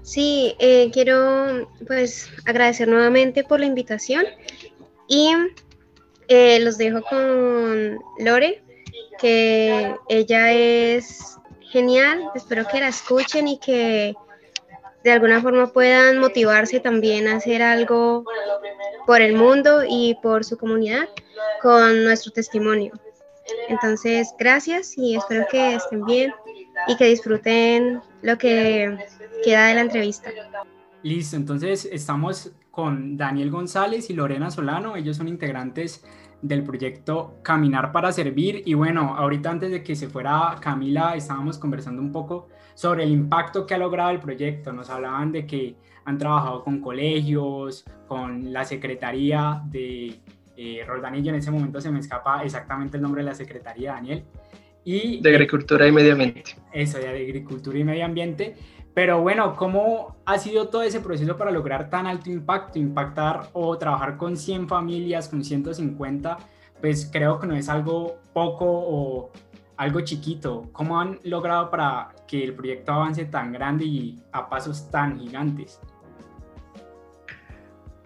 [0.03, 4.23] Sí, eh, quiero pues agradecer nuevamente por la invitación
[5.09, 5.33] y
[6.29, 8.64] los dejo con Lore
[9.19, 11.37] que ella es
[11.71, 14.15] genial, espero que la escuchen y que
[15.03, 18.25] de alguna forma puedan motivarse también a hacer algo
[19.05, 21.07] por el mundo y por su comunidad
[21.61, 22.93] con nuestro testimonio.
[23.69, 26.33] Entonces, gracias y espero que estén bien
[26.87, 28.97] y que disfruten lo que
[29.43, 30.31] queda de la entrevista.
[31.03, 36.03] Listo, entonces estamos con Daniel González y Lorena Solano, ellos son integrantes
[36.41, 38.63] del proyecto Caminar para Servir.
[38.65, 43.11] Y bueno, ahorita antes de que se fuera Camila, estábamos conversando un poco sobre el
[43.11, 44.71] impacto que ha logrado el proyecto.
[44.73, 50.19] Nos hablaban de que han trabajado con colegios, con la Secretaría de
[50.57, 54.23] eh, Roldanillo, en ese momento se me escapa exactamente el nombre de la Secretaría, Daniel.
[54.83, 56.55] Y, de Agricultura y Medio Ambiente.
[56.71, 58.55] Eso, de Agricultura y Medio Ambiente.
[58.95, 62.79] Pero bueno, ¿cómo ha sido todo ese proceso para lograr tan alto impacto?
[62.79, 66.37] Impactar o trabajar con 100 familias, con 150,
[66.79, 69.31] pues creo que no es algo poco o
[69.75, 70.69] algo chiquito.
[70.71, 75.81] ¿Cómo han logrado para que el proyecto avance tan grande y a pasos tan gigantes?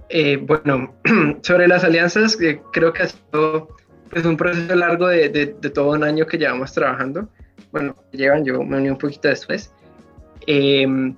[0.10, 0.96] Eh, bueno,
[1.44, 3.68] sobre las alianzas, eh, creo que ha sido
[4.10, 7.30] pues, un proceso largo de, de, de, todo un año que llevamos trabajando.
[7.72, 9.72] Bueno, llevan, yo me uní un poquito después.
[10.48, 11.14] Eh,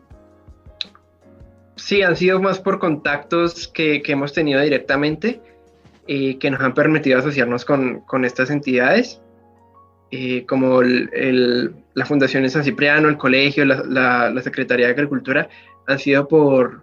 [1.75, 5.41] sí, han sido más por contactos que, que hemos tenido directamente,
[6.07, 9.21] eh, que nos han permitido asociarnos con, con estas entidades,
[10.11, 15.47] eh, como el, la Fundación de San Cipriano, el colegio, la, la, Secretaría de Agricultura,
[15.87, 16.81] han sido por,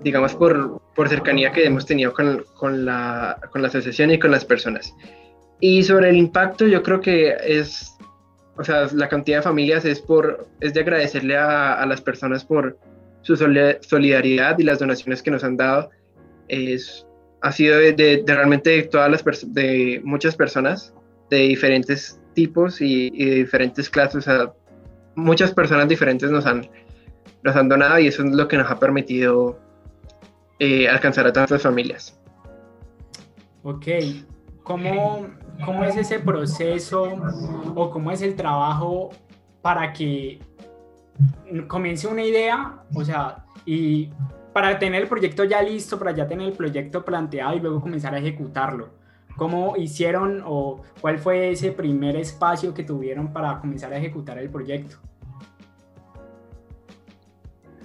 [0.00, 4.30] digamos, por, por cercanía que hemos tenido con, con, la, con la asociación y con
[4.30, 4.94] las personas.
[5.60, 7.97] Y sobre el impacto, yo creo que es
[8.58, 12.44] o sea, la cantidad de familias es, por, es de agradecerle a, a las personas
[12.44, 12.76] por
[13.22, 15.90] su solidaridad y las donaciones que nos han dado.
[16.48, 17.06] Es,
[17.40, 20.92] ha sido de, de, realmente de todas las de muchas personas
[21.30, 24.16] de diferentes tipos y, y de diferentes clases.
[24.16, 24.52] O sea,
[25.14, 26.68] muchas personas diferentes nos han,
[27.42, 29.58] nos han donado y eso es lo que nos ha permitido
[30.58, 32.18] eh, alcanzar a tantas familias.
[33.62, 33.86] Ok,
[34.62, 35.26] ¿Cómo,
[35.64, 37.16] ¿cómo es ese proceso
[37.74, 39.10] o cómo es el trabajo
[39.62, 40.40] para que
[41.66, 44.10] comience una idea, o sea, y
[44.52, 48.14] para tener el proyecto ya listo, para ya tener el proyecto planteado y luego comenzar
[48.14, 48.90] a ejecutarlo?
[49.36, 54.50] ¿Cómo hicieron o cuál fue ese primer espacio que tuvieron para comenzar a ejecutar el
[54.50, 54.96] proyecto?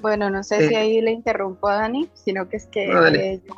[0.02, 3.54] Bueno, no sé si ahí le interrumpo a Dani, sino que es que eh, yo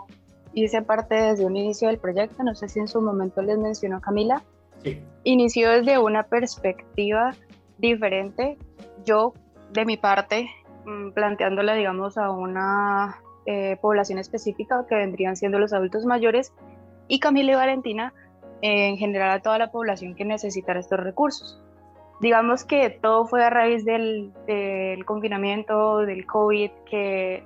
[0.55, 4.01] hice parte desde un inicio del proyecto, no sé si en su momento les mencionó
[4.01, 4.41] Camila.
[4.83, 5.01] Sí.
[5.23, 7.35] Inició desde una perspectiva
[7.77, 8.57] diferente.
[9.05, 9.33] Yo,
[9.73, 10.49] de mi parte,
[10.85, 16.51] mm, planteándola, digamos, a una eh, población específica que vendrían siendo los adultos mayores,
[17.07, 18.13] y Camila y Valentina,
[18.61, 21.61] en general a toda la población que necesitara estos recursos
[22.19, 24.33] digamos que todo fue a raíz del,
[25.05, 27.43] confinamiento, del COVID, que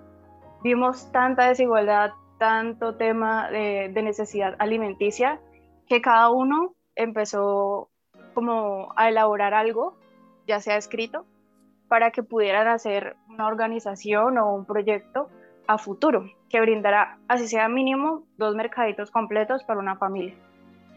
[0.64, 5.40] vimos tanta desigualdad, tanto tema de, necesidad alimenticia,
[5.88, 7.90] que cada uno empezó
[8.34, 9.96] como a elaborar algo,
[10.48, 11.26] ya sea escrito,
[11.88, 15.30] para que pudieran hacer una organización o un proyecto
[15.68, 20.36] a futuro que brindara, así sea mínimo, dos mercaditos completos para una familia.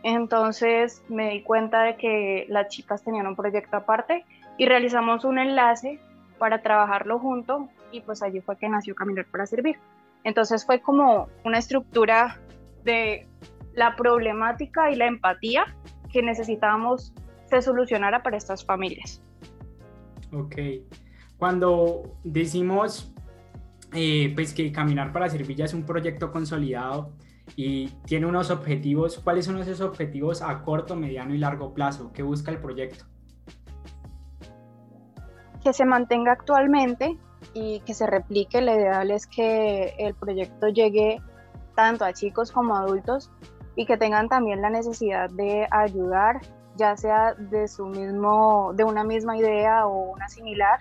[0.02, 4.24] Entonces me di cuenta de que las chicas tenían un proyecto aparte
[4.58, 6.00] y realizamos un enlace
[6.38, 9.78] para trabajarlo junto y pues allí fue que nació Caminar para Servir.
[10.24, 12.40] Entonces fue como una estructura
[12.84, 13.26] de
[13.74, 15.76] la problemática y la empatía
[16.10, 17.12] que necesitábamos
[17.46, 19.22] se solucionara para estas familias.
[20.32, 20.56] Ok.
[21.38, 23.12] Cuando decimos
[23.94, 27.12] eh, pues que Caminar para Servir ya es un proyecto consolidado,
[27.56, 29.18] y tiene unos objetivos.
[29.18, 32.12] ¿Cuáles son esos objetivos a corto, mediano y largo plazo?
[32.12, 33.04] ¿Qué busca el proyecto?
[35.62, 37.18] Que se mantenga actualmente
[37.54, 38.60] y que se replique.
[38.60, 41.20] Lo ideal es que el proyecto llegue
[41.74, 43.30] tanto a chicos como a adultos
[43.76, 46.40] y que tengan también la necesidad de ayudar,
[46.76, 50.80] ya sea de su mismo, de una misma idea o una similar,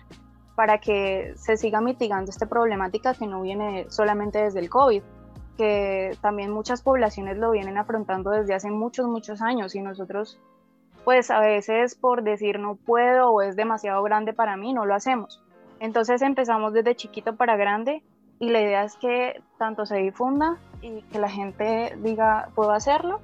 [0.56, 5.02] para que se siga mitigando esta problemática que no viene solamente desde el COVID,
[5.58, 10.40] que también muchas poblaciones lo vienen afrontando desde hace muchos, muchos años y nosotros
[11.04, 14.94] pues a veces por decir no puedo o es demasiado grande para mí, no lo
[14.94, 15.42] hacemos.
[15.82, 18.04] Entonces empezamos desde chiquito para grande
[18.38, 23.20] y la idea es que tanto se difunda y que la gente diga puedo hacerlo,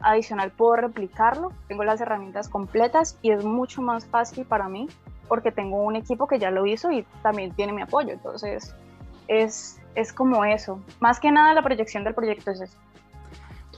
[0.00, 4.88] adicional puedo replicarlo, tengo las herramientas completas y es mucho más fácil para mí
[5.28, 8.14] porque tengo un equipo que ya lo hizo y también tiene mi apoyo.
[8.14, 8.74] Entonces
[9.28, 10.80] es es como eso.
[11.00, 12.78] Más que nada la proyección del proyecto es eso.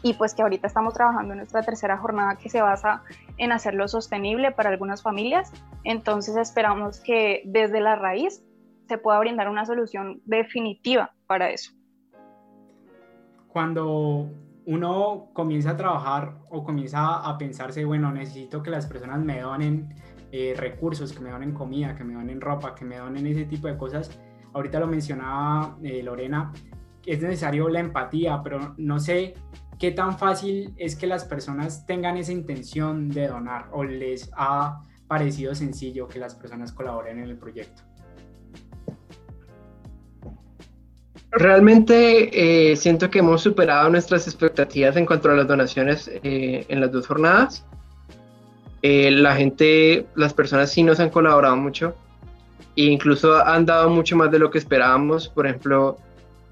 [0.03, 3.03] Y pues que ahorita estamos trabajando en nuestra tercera jornada que se basa
[3.37, 5.53] en hacerlo sostenible para algunas familias.
[5.85, 8.43] Entonces esperamos que desde la raíz
[8.89, 11.73] se pueda brindar una solución definitiva para eso.
[13.49, 14.31] Cuando
[14.67, 19.95] uno comienza a trabajar o comienza a pensarse, bueno, necesito que las personas me donen
[20.33, 23.67] eh, recursos, que me donen comida, que me donen ropa, que me donen ese tipo
[23.67, 24.17] de cosas,
[24.53, 26.53] ahorita lo mencionaba eh, Lorena,
[27.05, 29.35] es necesario la empatía, pero no sé
[29.81, 34.83] qué tan fácil es que las personas tengan esa intención de donar o les ha
[35.09, 37.83] parecido sencillo que las personas colaboren en el proyecto.
[41.33, 46.81] Realmente eh, siento que hemos superado nuestras expectativas en cuanto a las donaciones eh, en
[46.81, 47.65] las dos jornadas.
[48.83, 51.95] la gente, las personas sí nos han colaborado mucho
[52.77, 55.29] e incluso han dado mucho más de lo que esperábamos.
[55.29, 55.97] Por ejemplo,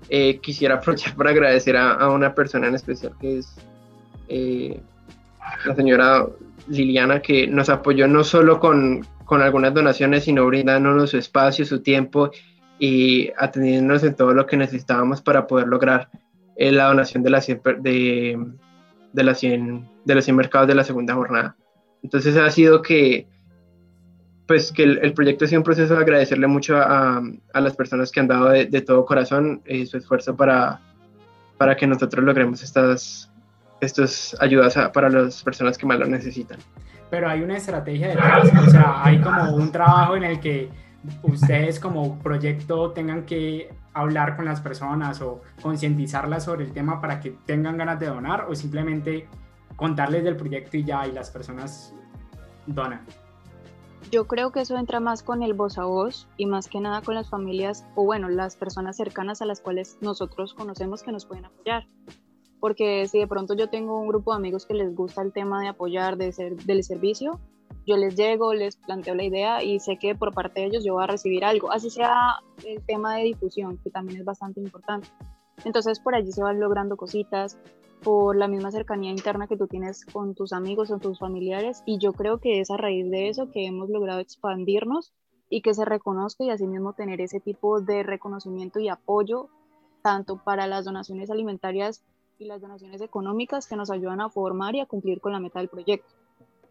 [0.08, 3.54] eh, quisiera aprovechar para agradecer a, una persona en especial que es
[4.28, 4.80] eh,
[5.66, 6.26] la señora
[6.68, 11.82] Liliana, que nos apoyó no solo con, con algunas donaciones, sino brindándonos su espacio, su
[11.82, 12.30] tiempo
[12.78, 16.08] y atendiéndonos en todo lo que necesitábamos para poder lograr
[16.56, 18.38] eh, la donación de, la de,
[19.12, 21.56] de, la 100, de los 100 mercados de la segunda jornada.
[22.02, 23.26] Entonces ha sido que
[24.48, 27.22] pues que el, proyecto ha sido un proceso de agradecerle mucho a,
[27.52, 30.80] a las personas que han dado de, todo corazón eh, su esfuerzo para,
[31.58, 33.30] para que nosotros logremos estas,
[33.82, 36.58] estas ayudas para las personas que más lo necesitan.
[37.10, 40.70] Pero hay una estrategia detrás, o sea, hay como un trabajo en el que
[41.22, 47.20] ustedes como proyecto tengan que hablar con las personas o concientizarlas sobre el tema para
[47.20, 49.28] que tengan ganas de donar o simplemente
[49.76, 51.94] contarles del proyecto y ya y las personas
[52.66, 53.02] donan.
[54.10, 57.02] Yo creo que eso entra más con el voz a voz y más que nada
[57.02, 61.26] con las familias o bueno, las personas cercanas a las cuales nosotros conocemos que nos
[61.26, 61.86] pueden apoyar.
[62.58, 65.60] Porque si de pronto yo tengo un grupo de amigos que les gusta el tema
[65.60, 67.38] de apoyar, de ser, del servicio,
[67.86, 70.94] yo les llego, les planteo la idea y sé que por parte de ellos yo
[70.94, 75.08] voy a recibir algo, así sea el tema de difusión, que también es bastante importante.
[75.64, 77.58] Entonces por allí se van logrando cositas,
[78.02, 81.98] por la misma cercanía interna que tú tienes con tus amigos o tus familiares y
[81.98, 85.12] yo creo que es a raíz de eso que hemos logrado expandirnos
[85.50, 89.48] y que se reconozca y asimismo tener ese tipo de reconocimiento y apoyo
[90.02, 92.02] tanto para las donaciones alimentarias
[92.38, 95.58] y las donaciones económicas que nos ayudan a formar y a cumplir con la meta
[95.58, 96.14] del proyecto.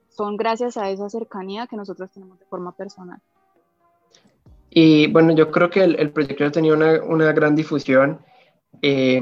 [0.09, 3.19] Son gracias a esa cercanía que nosotros tenemos de forma personal.
[4.69, 8.19] Y bueno, yo creo que el, proyecto ha tenido una, una gran difusión.
[8.81, 9.19] Eh,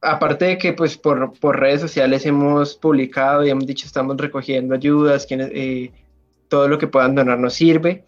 [0.00, 4.74] aparte de que pues por, por, redes sociales hemos publicado y hemos dicho estamos recogiendo
[4.74, 5.92] ayudas, eh,
[6.48, 8.04] todo lo que puedan donar nos sirve.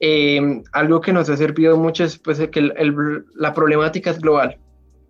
[0.00, 2.72] Eh, algo que nos ha servido mucho es pues, que
[3.34, 4.58] la problemática es global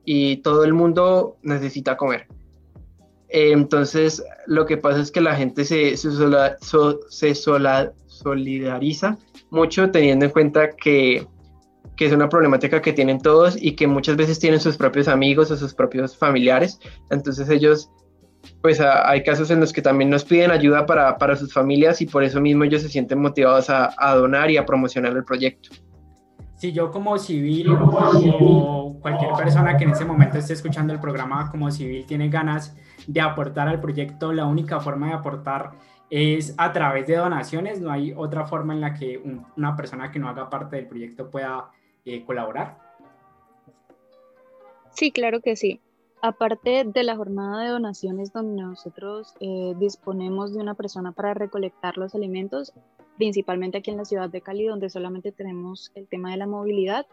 [0.04, 2.26] y todo el mundo necesita comer.
[3.28, 6.08] Eh, entonces, lo que pasa es que la gente se, se,
[7.08, 9.18] se solidariza
[9.50, 11.26] mucho teniendo en cuenta que
[11.98, 15.50] que es una problemática que tienen todos y que muchas veces tienen sus propios amigos
[15.50, 16.78] o sus propios familiares.
[17.10, 17.90] Entonces ellos,
[18.62, 22.06] pues hay casos en los que también nos piden ayuda para, para sus familias y
[22.06, 25.70] por eso mismo ellos se sienten motivados a, a donar y a promocionar el proyecto.
[26.54, 31.50] Si yo como civil o cualquier persona que en ese momento esté escuchando el programa
[31.50, 32.76] como civil tiene ganas
[33.08, 35.72] de aportar al proyecto, la única forma de aportar
[36.10, 39.20] es a través de donaciones, no hay otra forma en la que
[39.56, 41.70] una persona que no haga parte del proyecto pueda
[42.14, 42.78] eh, colaborar?
[44.90, 45.80] Sí, claro que sí.
[46.20, 51.96] Aparte de la jornada de donaciones donde nosotros eh, disponemos de una persona para recolectar
[51.96, 52.72] los alimentos,
[53.16, 57.06] principalmente aquí en la ciudad de Cali, donde solamente tenemos el tema de la movilidad,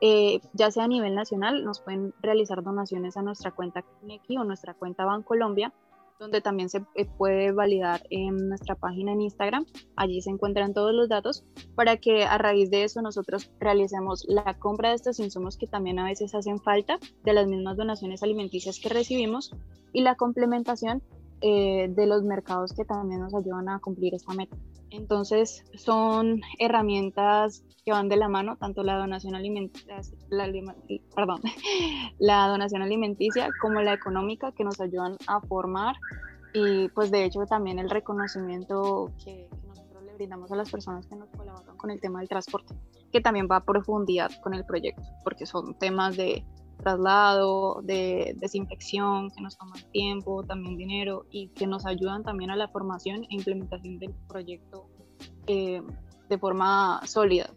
[0.00, 4.44] eh, ya sea a nivel nacional, nos pueden realizar donaciones a nuestra cuenta Kineki o
[4.44, 5.74] nuestra cuenta Bancolombia,
[6.20, 9.64] donde también se eh, puede validar en nuestra página en Instagram.
[9.96, 11.44] Allí se encuentran todos los datos
[11.74, 15.98] para que a raíz de eso nosotros realicemos la compra de estos insumos que también
[15.98, 19.50] a veces hacen falta de las mismas donaciones alimenticias que recibimos
[19.94, 21.02] y la complementación
[21.42, 24.56] eh, de los mercados que también nos ayudan a cumplir esta meta.
[24.90, 30.50] Entonces son herramientas que van de la mano, tanto la donación alimenticia, la,
[31.14, 31.40] perdón,
[32.18, 35.96] la donación alimenticia como la económica que nos ayudan a formar
[36.52, 41.16] y pues de hecho también el reconocimiento que, nosotros le brindamos a las personas que
[41.16, 42.74] nos colaboran con el tema del transporte,
[43.12, 46.44] que también va a profundidad con el proyecto, porque son temas de
[46.80, 52.56] traslado, de desinfección, que nos toman tiempo, también dinero y que nos ayudan también a
[52.56, 54.86] la formación e implementación del proyecto
[55.46, 55.82] eh,
[56.28, 57.50] de forma sólida.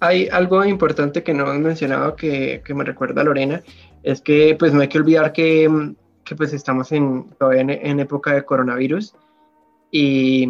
[0.00, 3.62] Hay algo importante que no hemos mencionado que, que, me recuerda Lorena,
[4.02, 5.94] es que pues no hay que olvidar que,
[6.24, 9.14] que pues estamos en, todavía en época de coronavirus
[9.90, 10.46] y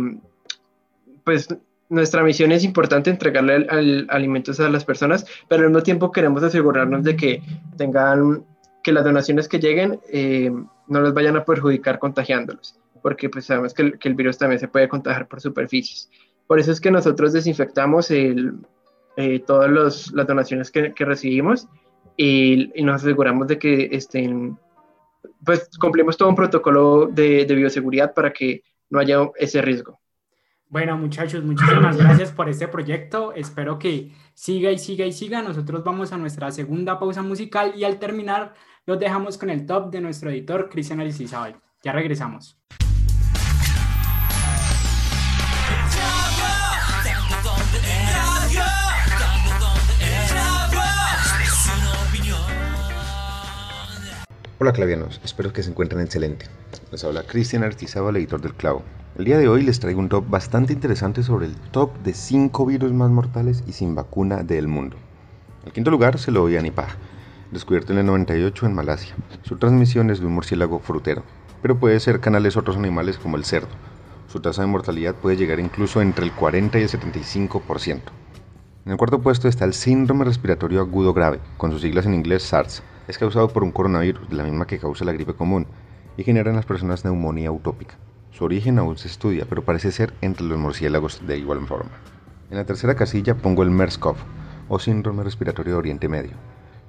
[1.25, 1.49] pues
[1.91, 3.67] nuestra misión es importante entregarle
[4.09, 7.43] alimentos a las personas, pero al mismo tiempo queremos asegurarnos de que
[7.77, 8.45] tengan,
[8.83, 10.51] que las donaciones que lleguen eh,
[10.87, 14.89] no los vayan a perjudicar contagiándolos, porque pues sabemos que el, virus también se puede
[14.89, 16.09] contagiar por superficies.
[16.47, 18.55] Por eso es que nosotros desinfectamos el,
[19.17, 19.71] eh, todas
[20.13, 21.69] las donaciones que, recibimos
[22.17, 24.57] y, nos aseguramos de que estén,
[25.45, 30.01] pues cumplimos todo un protocolo de bioseguridad para que no haya ese riesgo.
[30.71, 33.33] Bueno, muchachos, muchísimas gracias por este proyecto.
[33.33, 35.43] Espero que siga y siga y siga.
[35.43, 38.55] Nosotros vamos a nuestra segunda pausa musical y al terminar
[38.87, 41.57] los dejamos con el top de nuestro editor, Cristian Aristizabal.
[41.83, 42.57] Ya regresamos.
[54.61, 56.47] Hola clavianos, espero que se encuentren excelente.
[56.93, 58.85] Les habla Cristian Artizábal, editor del Clavo.
[59.19, 62.65] El día de hoy les traigo un top bastante interesante sobre el top de 5
[62.65, 64.97] virus más mortales y sin vacuna del mundo.
[65.67, 66.87] El quinto lugar se lo doy a Nipah,
[67.51, 69.17] descubierto en el 98 en Malasia.
[69.43, 71.25] Su transmisión es de un murciélago frutero,
[71.61, 73.69] pero puede ser canales otros animales como el cerdo.
[74.29, 78.01] Su tasa de mortalidad puede llegar incluso entre el 40 y el 75%.
[78.87, 82.45] En el cuarto puesto está el síndrome respiratorio agudo grave, con sus siglas en inglés
[82.45, 82.85] SARS.
[83.09, 85.67] Es causado por un coronavirus, de la misma que causa la gripe común,
[86.17, 87.97] y genera en las personas neumonía utópica.
[88.33, 91.91] Su origen aún se estudia, pero parece ser entre los murciélagos de igual forma.
[92.51, 94.17] En la tercera casilla pongo el MERS-CoV,
[94.69, 96.33] o síndrome respiratorio de Oriente Medio.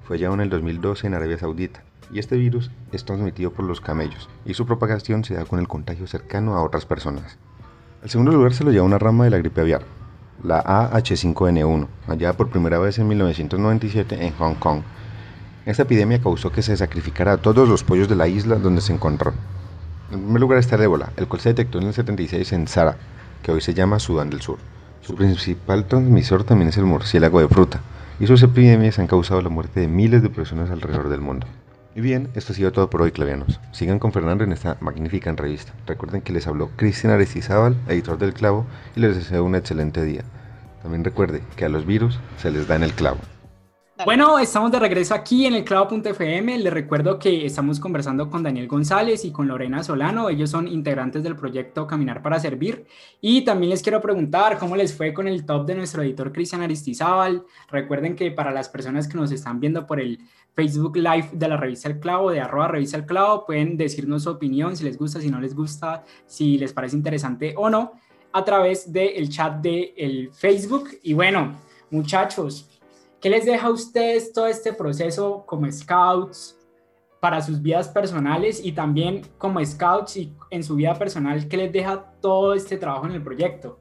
[0.03, 3.81] Fue hallado en el 2012 en Arabia Saudita, y este virus es transmitido por los
[3.81, 7.37] camellos, y su propagación se da con el contagio cercano a otras personas.
[8.03, 9.83] El segundo lugar se lo lleva una rama de la gripe aviar,
[10.43, 14.81] la AH5N1, hallada por primera vez en 1997 en Hong Kong.
[15.65, 18.93] Esta epidemia causó que se sacrificara a todos los pollos de la isla donde se
[18.93, 19.33] encontró.
[20.11, 22.97] En primer lugar está el ébola, el cual se detectó en el 76 en Sara,
[23.41, 24.57] que hoy se llama Sudán del Sur.
[24.99, 27.79] Su principal transmisor también es el murciélago de fruta,
[28.19, 31.47] y sus epidemias han causado la muerte de miles de personas alrededor del mundo.
[31.95, 33.61] Y bien, esto ha sido todo por hoy, clavianos.
[33.71, 35.71] Sigan con Fernando en esta magnífica entrevista.
[35.87, 38.65] Recuerden que les habló Cristian Aristizábal, editor del Clavo,
[38.97, 40.23] y les deseo un excelente día.
[40.81, 43.19] También recuerde que a los virus se les da en el clavo.
[44.05, 46.57] Bueno, estamos de regreso aquí en el clavo.fm.
[46.57, 50.29] Les recuerdo que estamos conversando con Daniel González y con Lorena Solano.
[50.29, 52.85] Ellos son integrantes del proyecto Caminar para Servir.
[53.19, 56.61] Y también les quiero preguntar cómo les fue con el top de nuestro editor Cristian
[56.61, 57.43] Aristizábal.
[57.69, 60.19] Recuerden que para las personas que nos están viendo por el
[60.55, 64.29] Facebook Live de la revista El Clavo, de arroba revista El Clavo, pueden decirnos su
[64.29, 67.93] opinión, si les gusta, si no les gusta, si les parece interesante o no,
[68.31, 70.89] a través del chat de el Facebook.
[71.03, 71.55] Y bueno,
[71.91, 72.70] muchachos,
[73.21, 76.57] ¿Qué les deja a ustedes todo este proceso como scouts
[77.19, 81.47] para sus vidas personales y también como scouts y en su vida personal?
[81.47, 83.77] ¿Qué les deja todo este trabajo en el proyecto?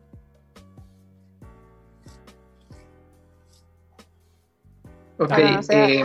[5.16, 5.32] Ok,
[5.70, 6.04] eh,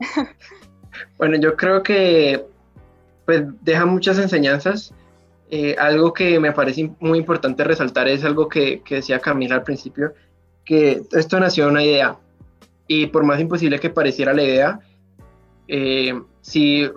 [1.16, 2.44] bueno, yo creo que
[3.24, 4.92] pues deja muchas enseñanzas.
[5.50, 9.62] Eh, algo que me parece muy importante resaltar es algo que, que decía Camila al
[9.62, 10.12] principio,
[10.62, 12.18] que esto nació de una idea
[12.92, 14.80] y por más imposible que pareciera la idea,
[15.68, 16.90] eh, si,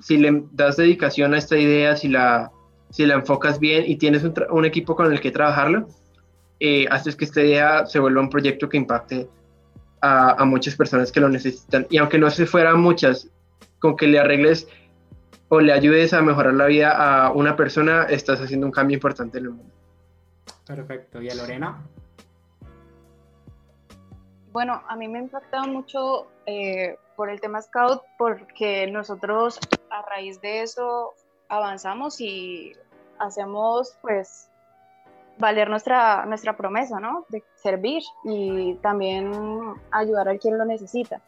[0.00, 2.50] si le das dedicación a esta idea, si la,
[2.88, 5.88] si la enfocas bien y tienes un, equipo con el que trabajarlo,
[6.58, 9.28] eh, haces que esta idea se vuelva un proyecto que impacte
[10.00, 11.86] a, a, muchas personas que lo necesitan.
[11.90, 13.28] Y aunque no se fueran muchas,
[13.80, 14.68] con que le arregles
[15.48, 19.36] o le ayudes a mejorar la vida a una persona, estás haciendo un cambio importante
[19.36, 19.74] en el mundo.
[20.66, 21.20] Perfecto.
[21.20, 21.82] ¿Y a Lorena?
[24.54, 29.58] Bueno, a mí me ha mucho eh, por el tema Scout porque nosotros
[29.90, 31.12] a raíz de eso
[31.48, 32.72] avanzamos y
[33.18, 34.48] hacemos pues
[35.38, 37.26] valer nuestra, nuestra promesa, ¿no?
[37.30, 39.32] De servir y también
[39.90, 41.20] ayudar a quien lo necesita.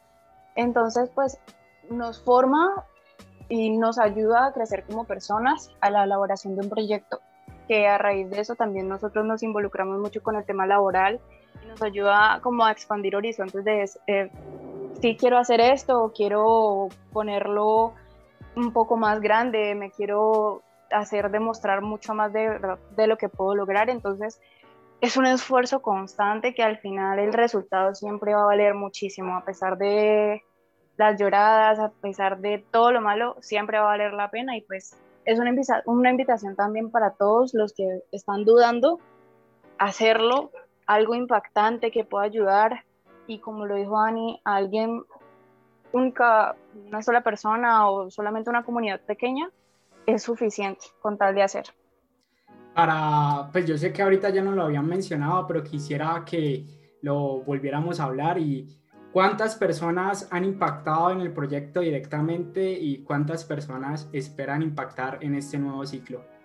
[0.54, 1.36] Entonces, pues
[1.90, 2.86] nos forma
[3.48, 7.18] y nos ayuda a crecer como personas a la elaboración de un proyecto,
[7.66, 11.20] que a raíz de eso también nosotros nos involucramos mucho con el tema laboral
[11.82, 14.30] ayuda como a expandir horizontes de eh,
[15.00, 17.94] si quiero hacer esto o quiero ponerlo
[18.54, 22.58] un poco más grande, me quiero hacer demostrar mucho más de,
[23.06, 24.40] lo que puedo lograr, entonces
[25.00, 29.44] es un esfuerzo constante que al final el resultado siempre va a valer muchísimo, a
[29.44, 30.42] pesar de
[30.96, 34.56] las lloradas, a pesar de todo lo malo, siempre va a valer la pena.
[34.56, 34.96] Y pues
[35.26, 35.38] es
[35.84, 38.98] una invitación también para todos los que están dudando,
[39.78, 40.50] hacerlo
[40.86, 42.84] algo impactante que pueda ayudar
[43.26, 45.02] y como lo dijo Ani, a alguien
[45.92, 49.50] única, una sola persona o solamente una comunidad pequeña
[50.06, 51.64] es suficiente con tal de hacer.
[52.74, 56.64] Para, pues yo sé que ahorita ya no lo habían mencionado, pero quisiera que
[57.00, 58.68] lo volviéramos a hablar y
[59.12, 65.58] cuántas personas han impactado en el proyecto directamente y cuántas personas esperan impactar en este
[65.58, 66.35] nuevo ciclo.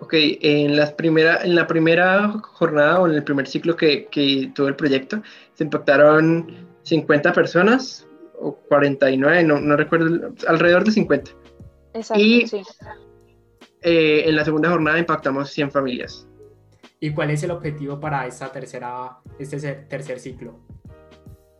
[0.00, 4.50] Ok, en, las primera, en la primera jornada o en el primer ciclo que, que
[4.54, 5.22] tuvo el proyecto,
[5.52, 8.06] se impactaron 50 personas
[8.40, 11.30] o 49, no, no recuerdo, alrededor de 50.
[11.92, 12.62] Exacto, y sí.
[13.82, 16.26] eh, en la segunda jornada impactamos 100 familias.
[17.00, 20.58] ¿Y cuál es el objetivo para esta tercera, este tercer ciclo?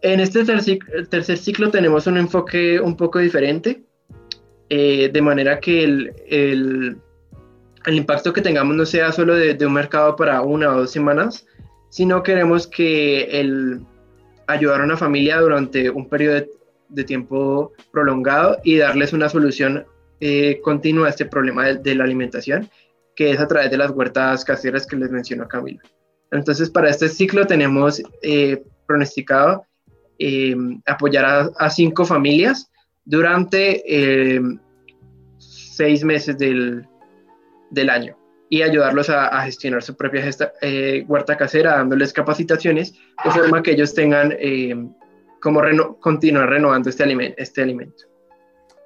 [0.03, 0.78] En este tercer,
[1.11, 3.82] tercer ciclo tenemos un enfoque un poco diferente,
[4.70, 6.99] eh, de manera que el, el
[7.86, 11.46] el impacto que tengamos no sea solo de, un mercado para una o dos semanas,
[11.88, 13.80] sino queremos que el
[14.46, 16.46] ayudar a una familia durante un periodo
[16.88, 19.86] de, tiempo prolongado y darles una solución
[20.20, 22.68] eh, continua a este problema de, la alimentación,
[23.14, 25.80] que es a través de las huertas caseras que les mencionó Camila.
[26.32, 29.64] Entonces, para este ciclo tenemos eh, pronosticado
[30.18, 30.54] eh,
[30.86, 32.70] apoyar a, cinco familias
[33.04, 33.82] durante
[35.38, 36.86] seis meses del,
[37.70, 38.16] del año
[38.48, 40.28] y ayudarlos a, gestionar su propia
[40.60, 42.92] eh, huerta casera, dándoles capacitaciones
[43.24, 44.74] de forma que ellos tengan eh,
[45.40, 45.62] como
[46.00, 48.04] continuar renovando este, alimento este alimento.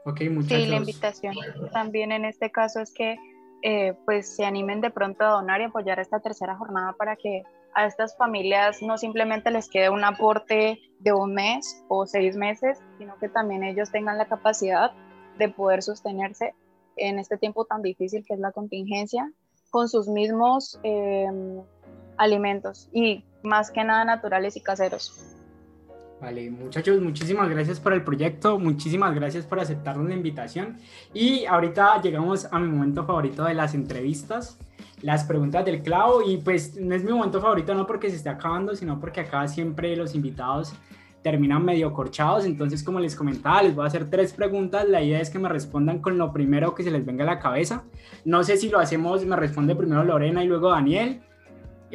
[0.05, 1.35] Ok, Sí, la invitación
[1.73, 3.17] también en este caso es que
[3.63, 7.43] eh, pues se animen de pronto a donar y apoyar esta tercera jornada para que
[7.75, 12.79] a estas familias no simplemente les quede un aporte de un mes o seis meses,
[12.99, 14.93] sino que también ellos tengan la capacidad
[15.39, 16.55] de poder sostenerse
[16.97, 19.31] en este tiempo tan difícil que es la contingencia
[19.71, 21.61] con sus mismos em,
[22.17, 25.35] alimentos y más que nada naturales y caseros.
[26.21, 30.79] Vale, muchachos, muchísimas gracias por el proyecto, muchísimas gracias por aceptarnos la invitación
[31.13, 34.57] y ahorita llegamos a mi momento favorito de las entrevistas,
[35.03, 38.31] las preguntas del clavo y pues no es mi momento favorito no porque se esté
[38.31, 40.73] acabando, sino porque acá siempre los invitados
[41.25, 45.21] terminan medio corchados, entonces como les comentaba, les voy a hacer tres preguntas, la idea
[45.21, 47.83] es que me respondan con lo primero que se les venga a la cabeza,
[48.25, 51.23] no sé si lo hacemos, me responde primero Lorena y luego Daniel,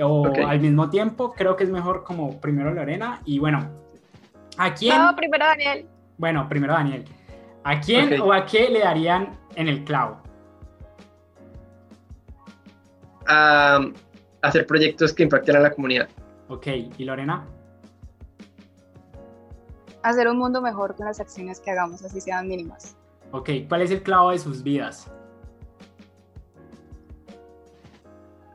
[0.02, 3.80] o al mismo tiempo, creo que es mejor como primero Lorena y bueno,
[4.60, 4.98] ¿A quién?
[4.98, 5.86] No, primero Daniel.
[6.18, 7.06] Bueno, primero Daniel.
[7.64, 10.22] ¿A quién o a qué le darían en el clavo?
[13.26, 13.80] A
[14.42, 16.10] hacer proyectos que impacten a la comunidad.
[16.50, 16.68] Ok,
[16.98, 17.46] ¿y Lorena?
[20.04, 22.96] Hacer un mundo mejor con las acciones que hagamos, así sean mínimas.
[23.32, 25.12] Ok, ¿cuál es el clavo de sus vidas?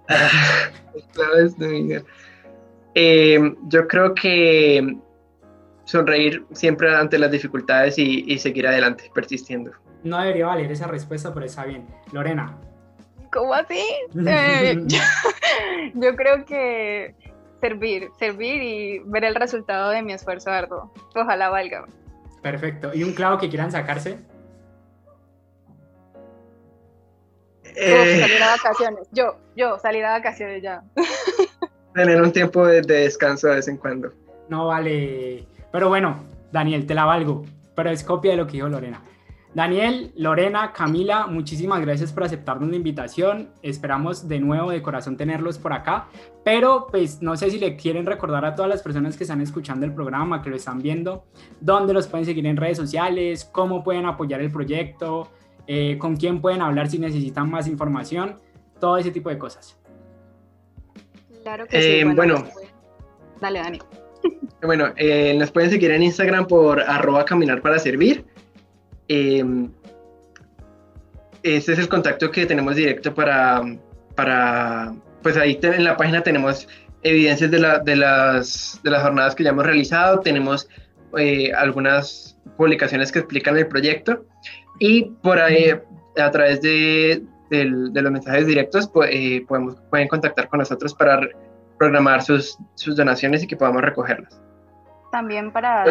[0.95, 2.03] el clavo de mi vida.
[2.95, 4.97] Eh, yo creo que
[5.84, 9.72] sonreír siempre ante las dificultades y, seguir adelante, persistiendo.
[10.03, 11.86] No debería valer esa respuesta, pero está bien.
[12.12, 12.57] Lorena.
[13.32, 13.82] ¿Cómo así?
[14.26, 14.84] Eh,
[15.95, 17.14] yo, creo que
[17.69, 20.93] servir, servir y ver el resultado de mi esfuerzo arduo.
[21.15, 21.87] Ojalá valga.
[22.43, 22.91] Perfecto.
[22.93, 24.19] ¿Y un clavo que quieran sacarse?
[27.65, 28.21] Eh...
[28.21, 29.09] salir a vacaciones.
[29.12, 30.83] Yo, yo, salir a vacaciones ya.
[31.95, 34.12] Tener un tiempo de descanso de vez en cuando.
[34.49, 37.45] No vale pero bueno, Daniel, te la valgo,
[37.75, 39.03] pero es copia de lo que dijo Lorena.
[39.55, 43.51] Daniel, Lorena, Camila, muchísimas gracias por aceptarnos la invitación.
[43.63, 46.09] Esperamos de nuevo de corazón tenerlos por acá.
[46.43, 49.87] Pero pues no sé si le quieren recordar a todas las personas que están escuchando
[49.87, 51.25] el programa, que lo están viendo,
[51.61, 55.29] dónde los pueden seguir en redes sociales, cómo pueden apoyar el proyecto,
[55.69, 58.41] eh, con quién pueden hablar si necesitan más información,
[58.81, 59.79] todo ese tipo de cosas.
[61.43, 61.89] Claro que sí.
[61.89, 62.45] Eh, bueno,
[63.41, 63.79] dale, Dani.
[64.63, 68.25] Bueno, eh, nos pueden seguir en Instagram por arroba caminar para servir.
[69.09, 69.71] Em,
[71.43, 73.63] este es el contacto que tenemos directo para,
[74.15, 76.67] para pues ahí en la página tenemos
[77.03, 80.69] evidencias de, la, de, las, de las jornadas que ya hemos realizado, tenemos
[81.19, 84.25] eh, algunas publicaciones que explican el proyecto
[84.79, 85.75] y por ahí
[86.17, 91.21] a través de, de los mensajes directos pues, eh, podemos, pueden contactar con nosotros para
[91.79, 94.41] programar sus, sus donaciones y que podamos recogerlas.
[95.13, 95.85] También para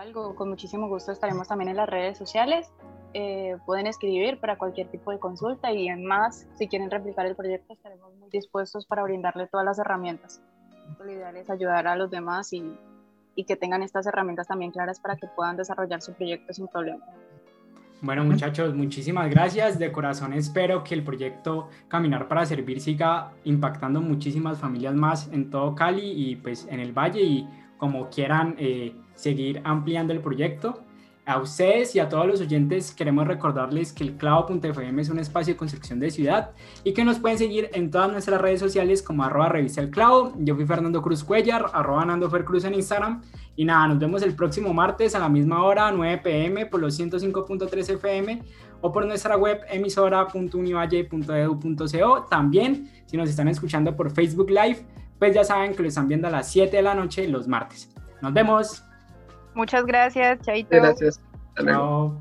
[0.00, 2.72] algo, con muchísimo gusto estaremos también en las redes sociales.
[3.12, 7.74] Eh, pueden escribir para cualquier tipo de consulta y más, si quieren replicar el proyecto,
[7.74, 10.40] estaremos muy dispuestos para brindarle todas las herramientas.
[10.98, 12.64] Lo ideal es ayudar a los demás y,
[13.34, 17.04] y que tengan estas herramientas también claras para que puedan desarrollar su proyecto sin problema.
[18.00, 19.78] Bueno, muchachos, muchísimas gracias.
[19.78, 25.50] De corazón espero que el proyecto Caminar para Servir siga impactando muchísimas familias más en
[25.50, 30.82] todo Cali y pues en el Valle y como quieran eh, seguir ampliando el proyecto.
[31.26, 35.52] A ustedes y a todos los oyentes queremos recordarles que el clavo.fm es un espacio
[35.54, 36.50] de construcción de ciudad
[36.82, 40.32] y que nos pueden seguir en todas nuestras redes sociales como arroba revista el clavo.
[40.38, 43.22] Yo fui Fernando Cruz Cuellar, arroba Nando Fer Cruz en Instagram
[43.54, 46.98] y nada, nos vemos el próximo martes a la misma hora, 9 pm, por los
[46.98, 48.42] 105.3 FM
[48.80, 52.26] o por nuestra web emisora.univalle.edu.co.
[52.30, 54.86] También, si nos están escuchando por Facebook Live,
[55.18, 57.94] pues ya saben que lo están viendo a las 7 de la noche los martes.
[58.22, 58.84] Nos vemos.
[59.54, 60.76] Muchas gracias, Chaito.
[60.76, 61.20] Gracias.
[61.64, 62.16] Chao.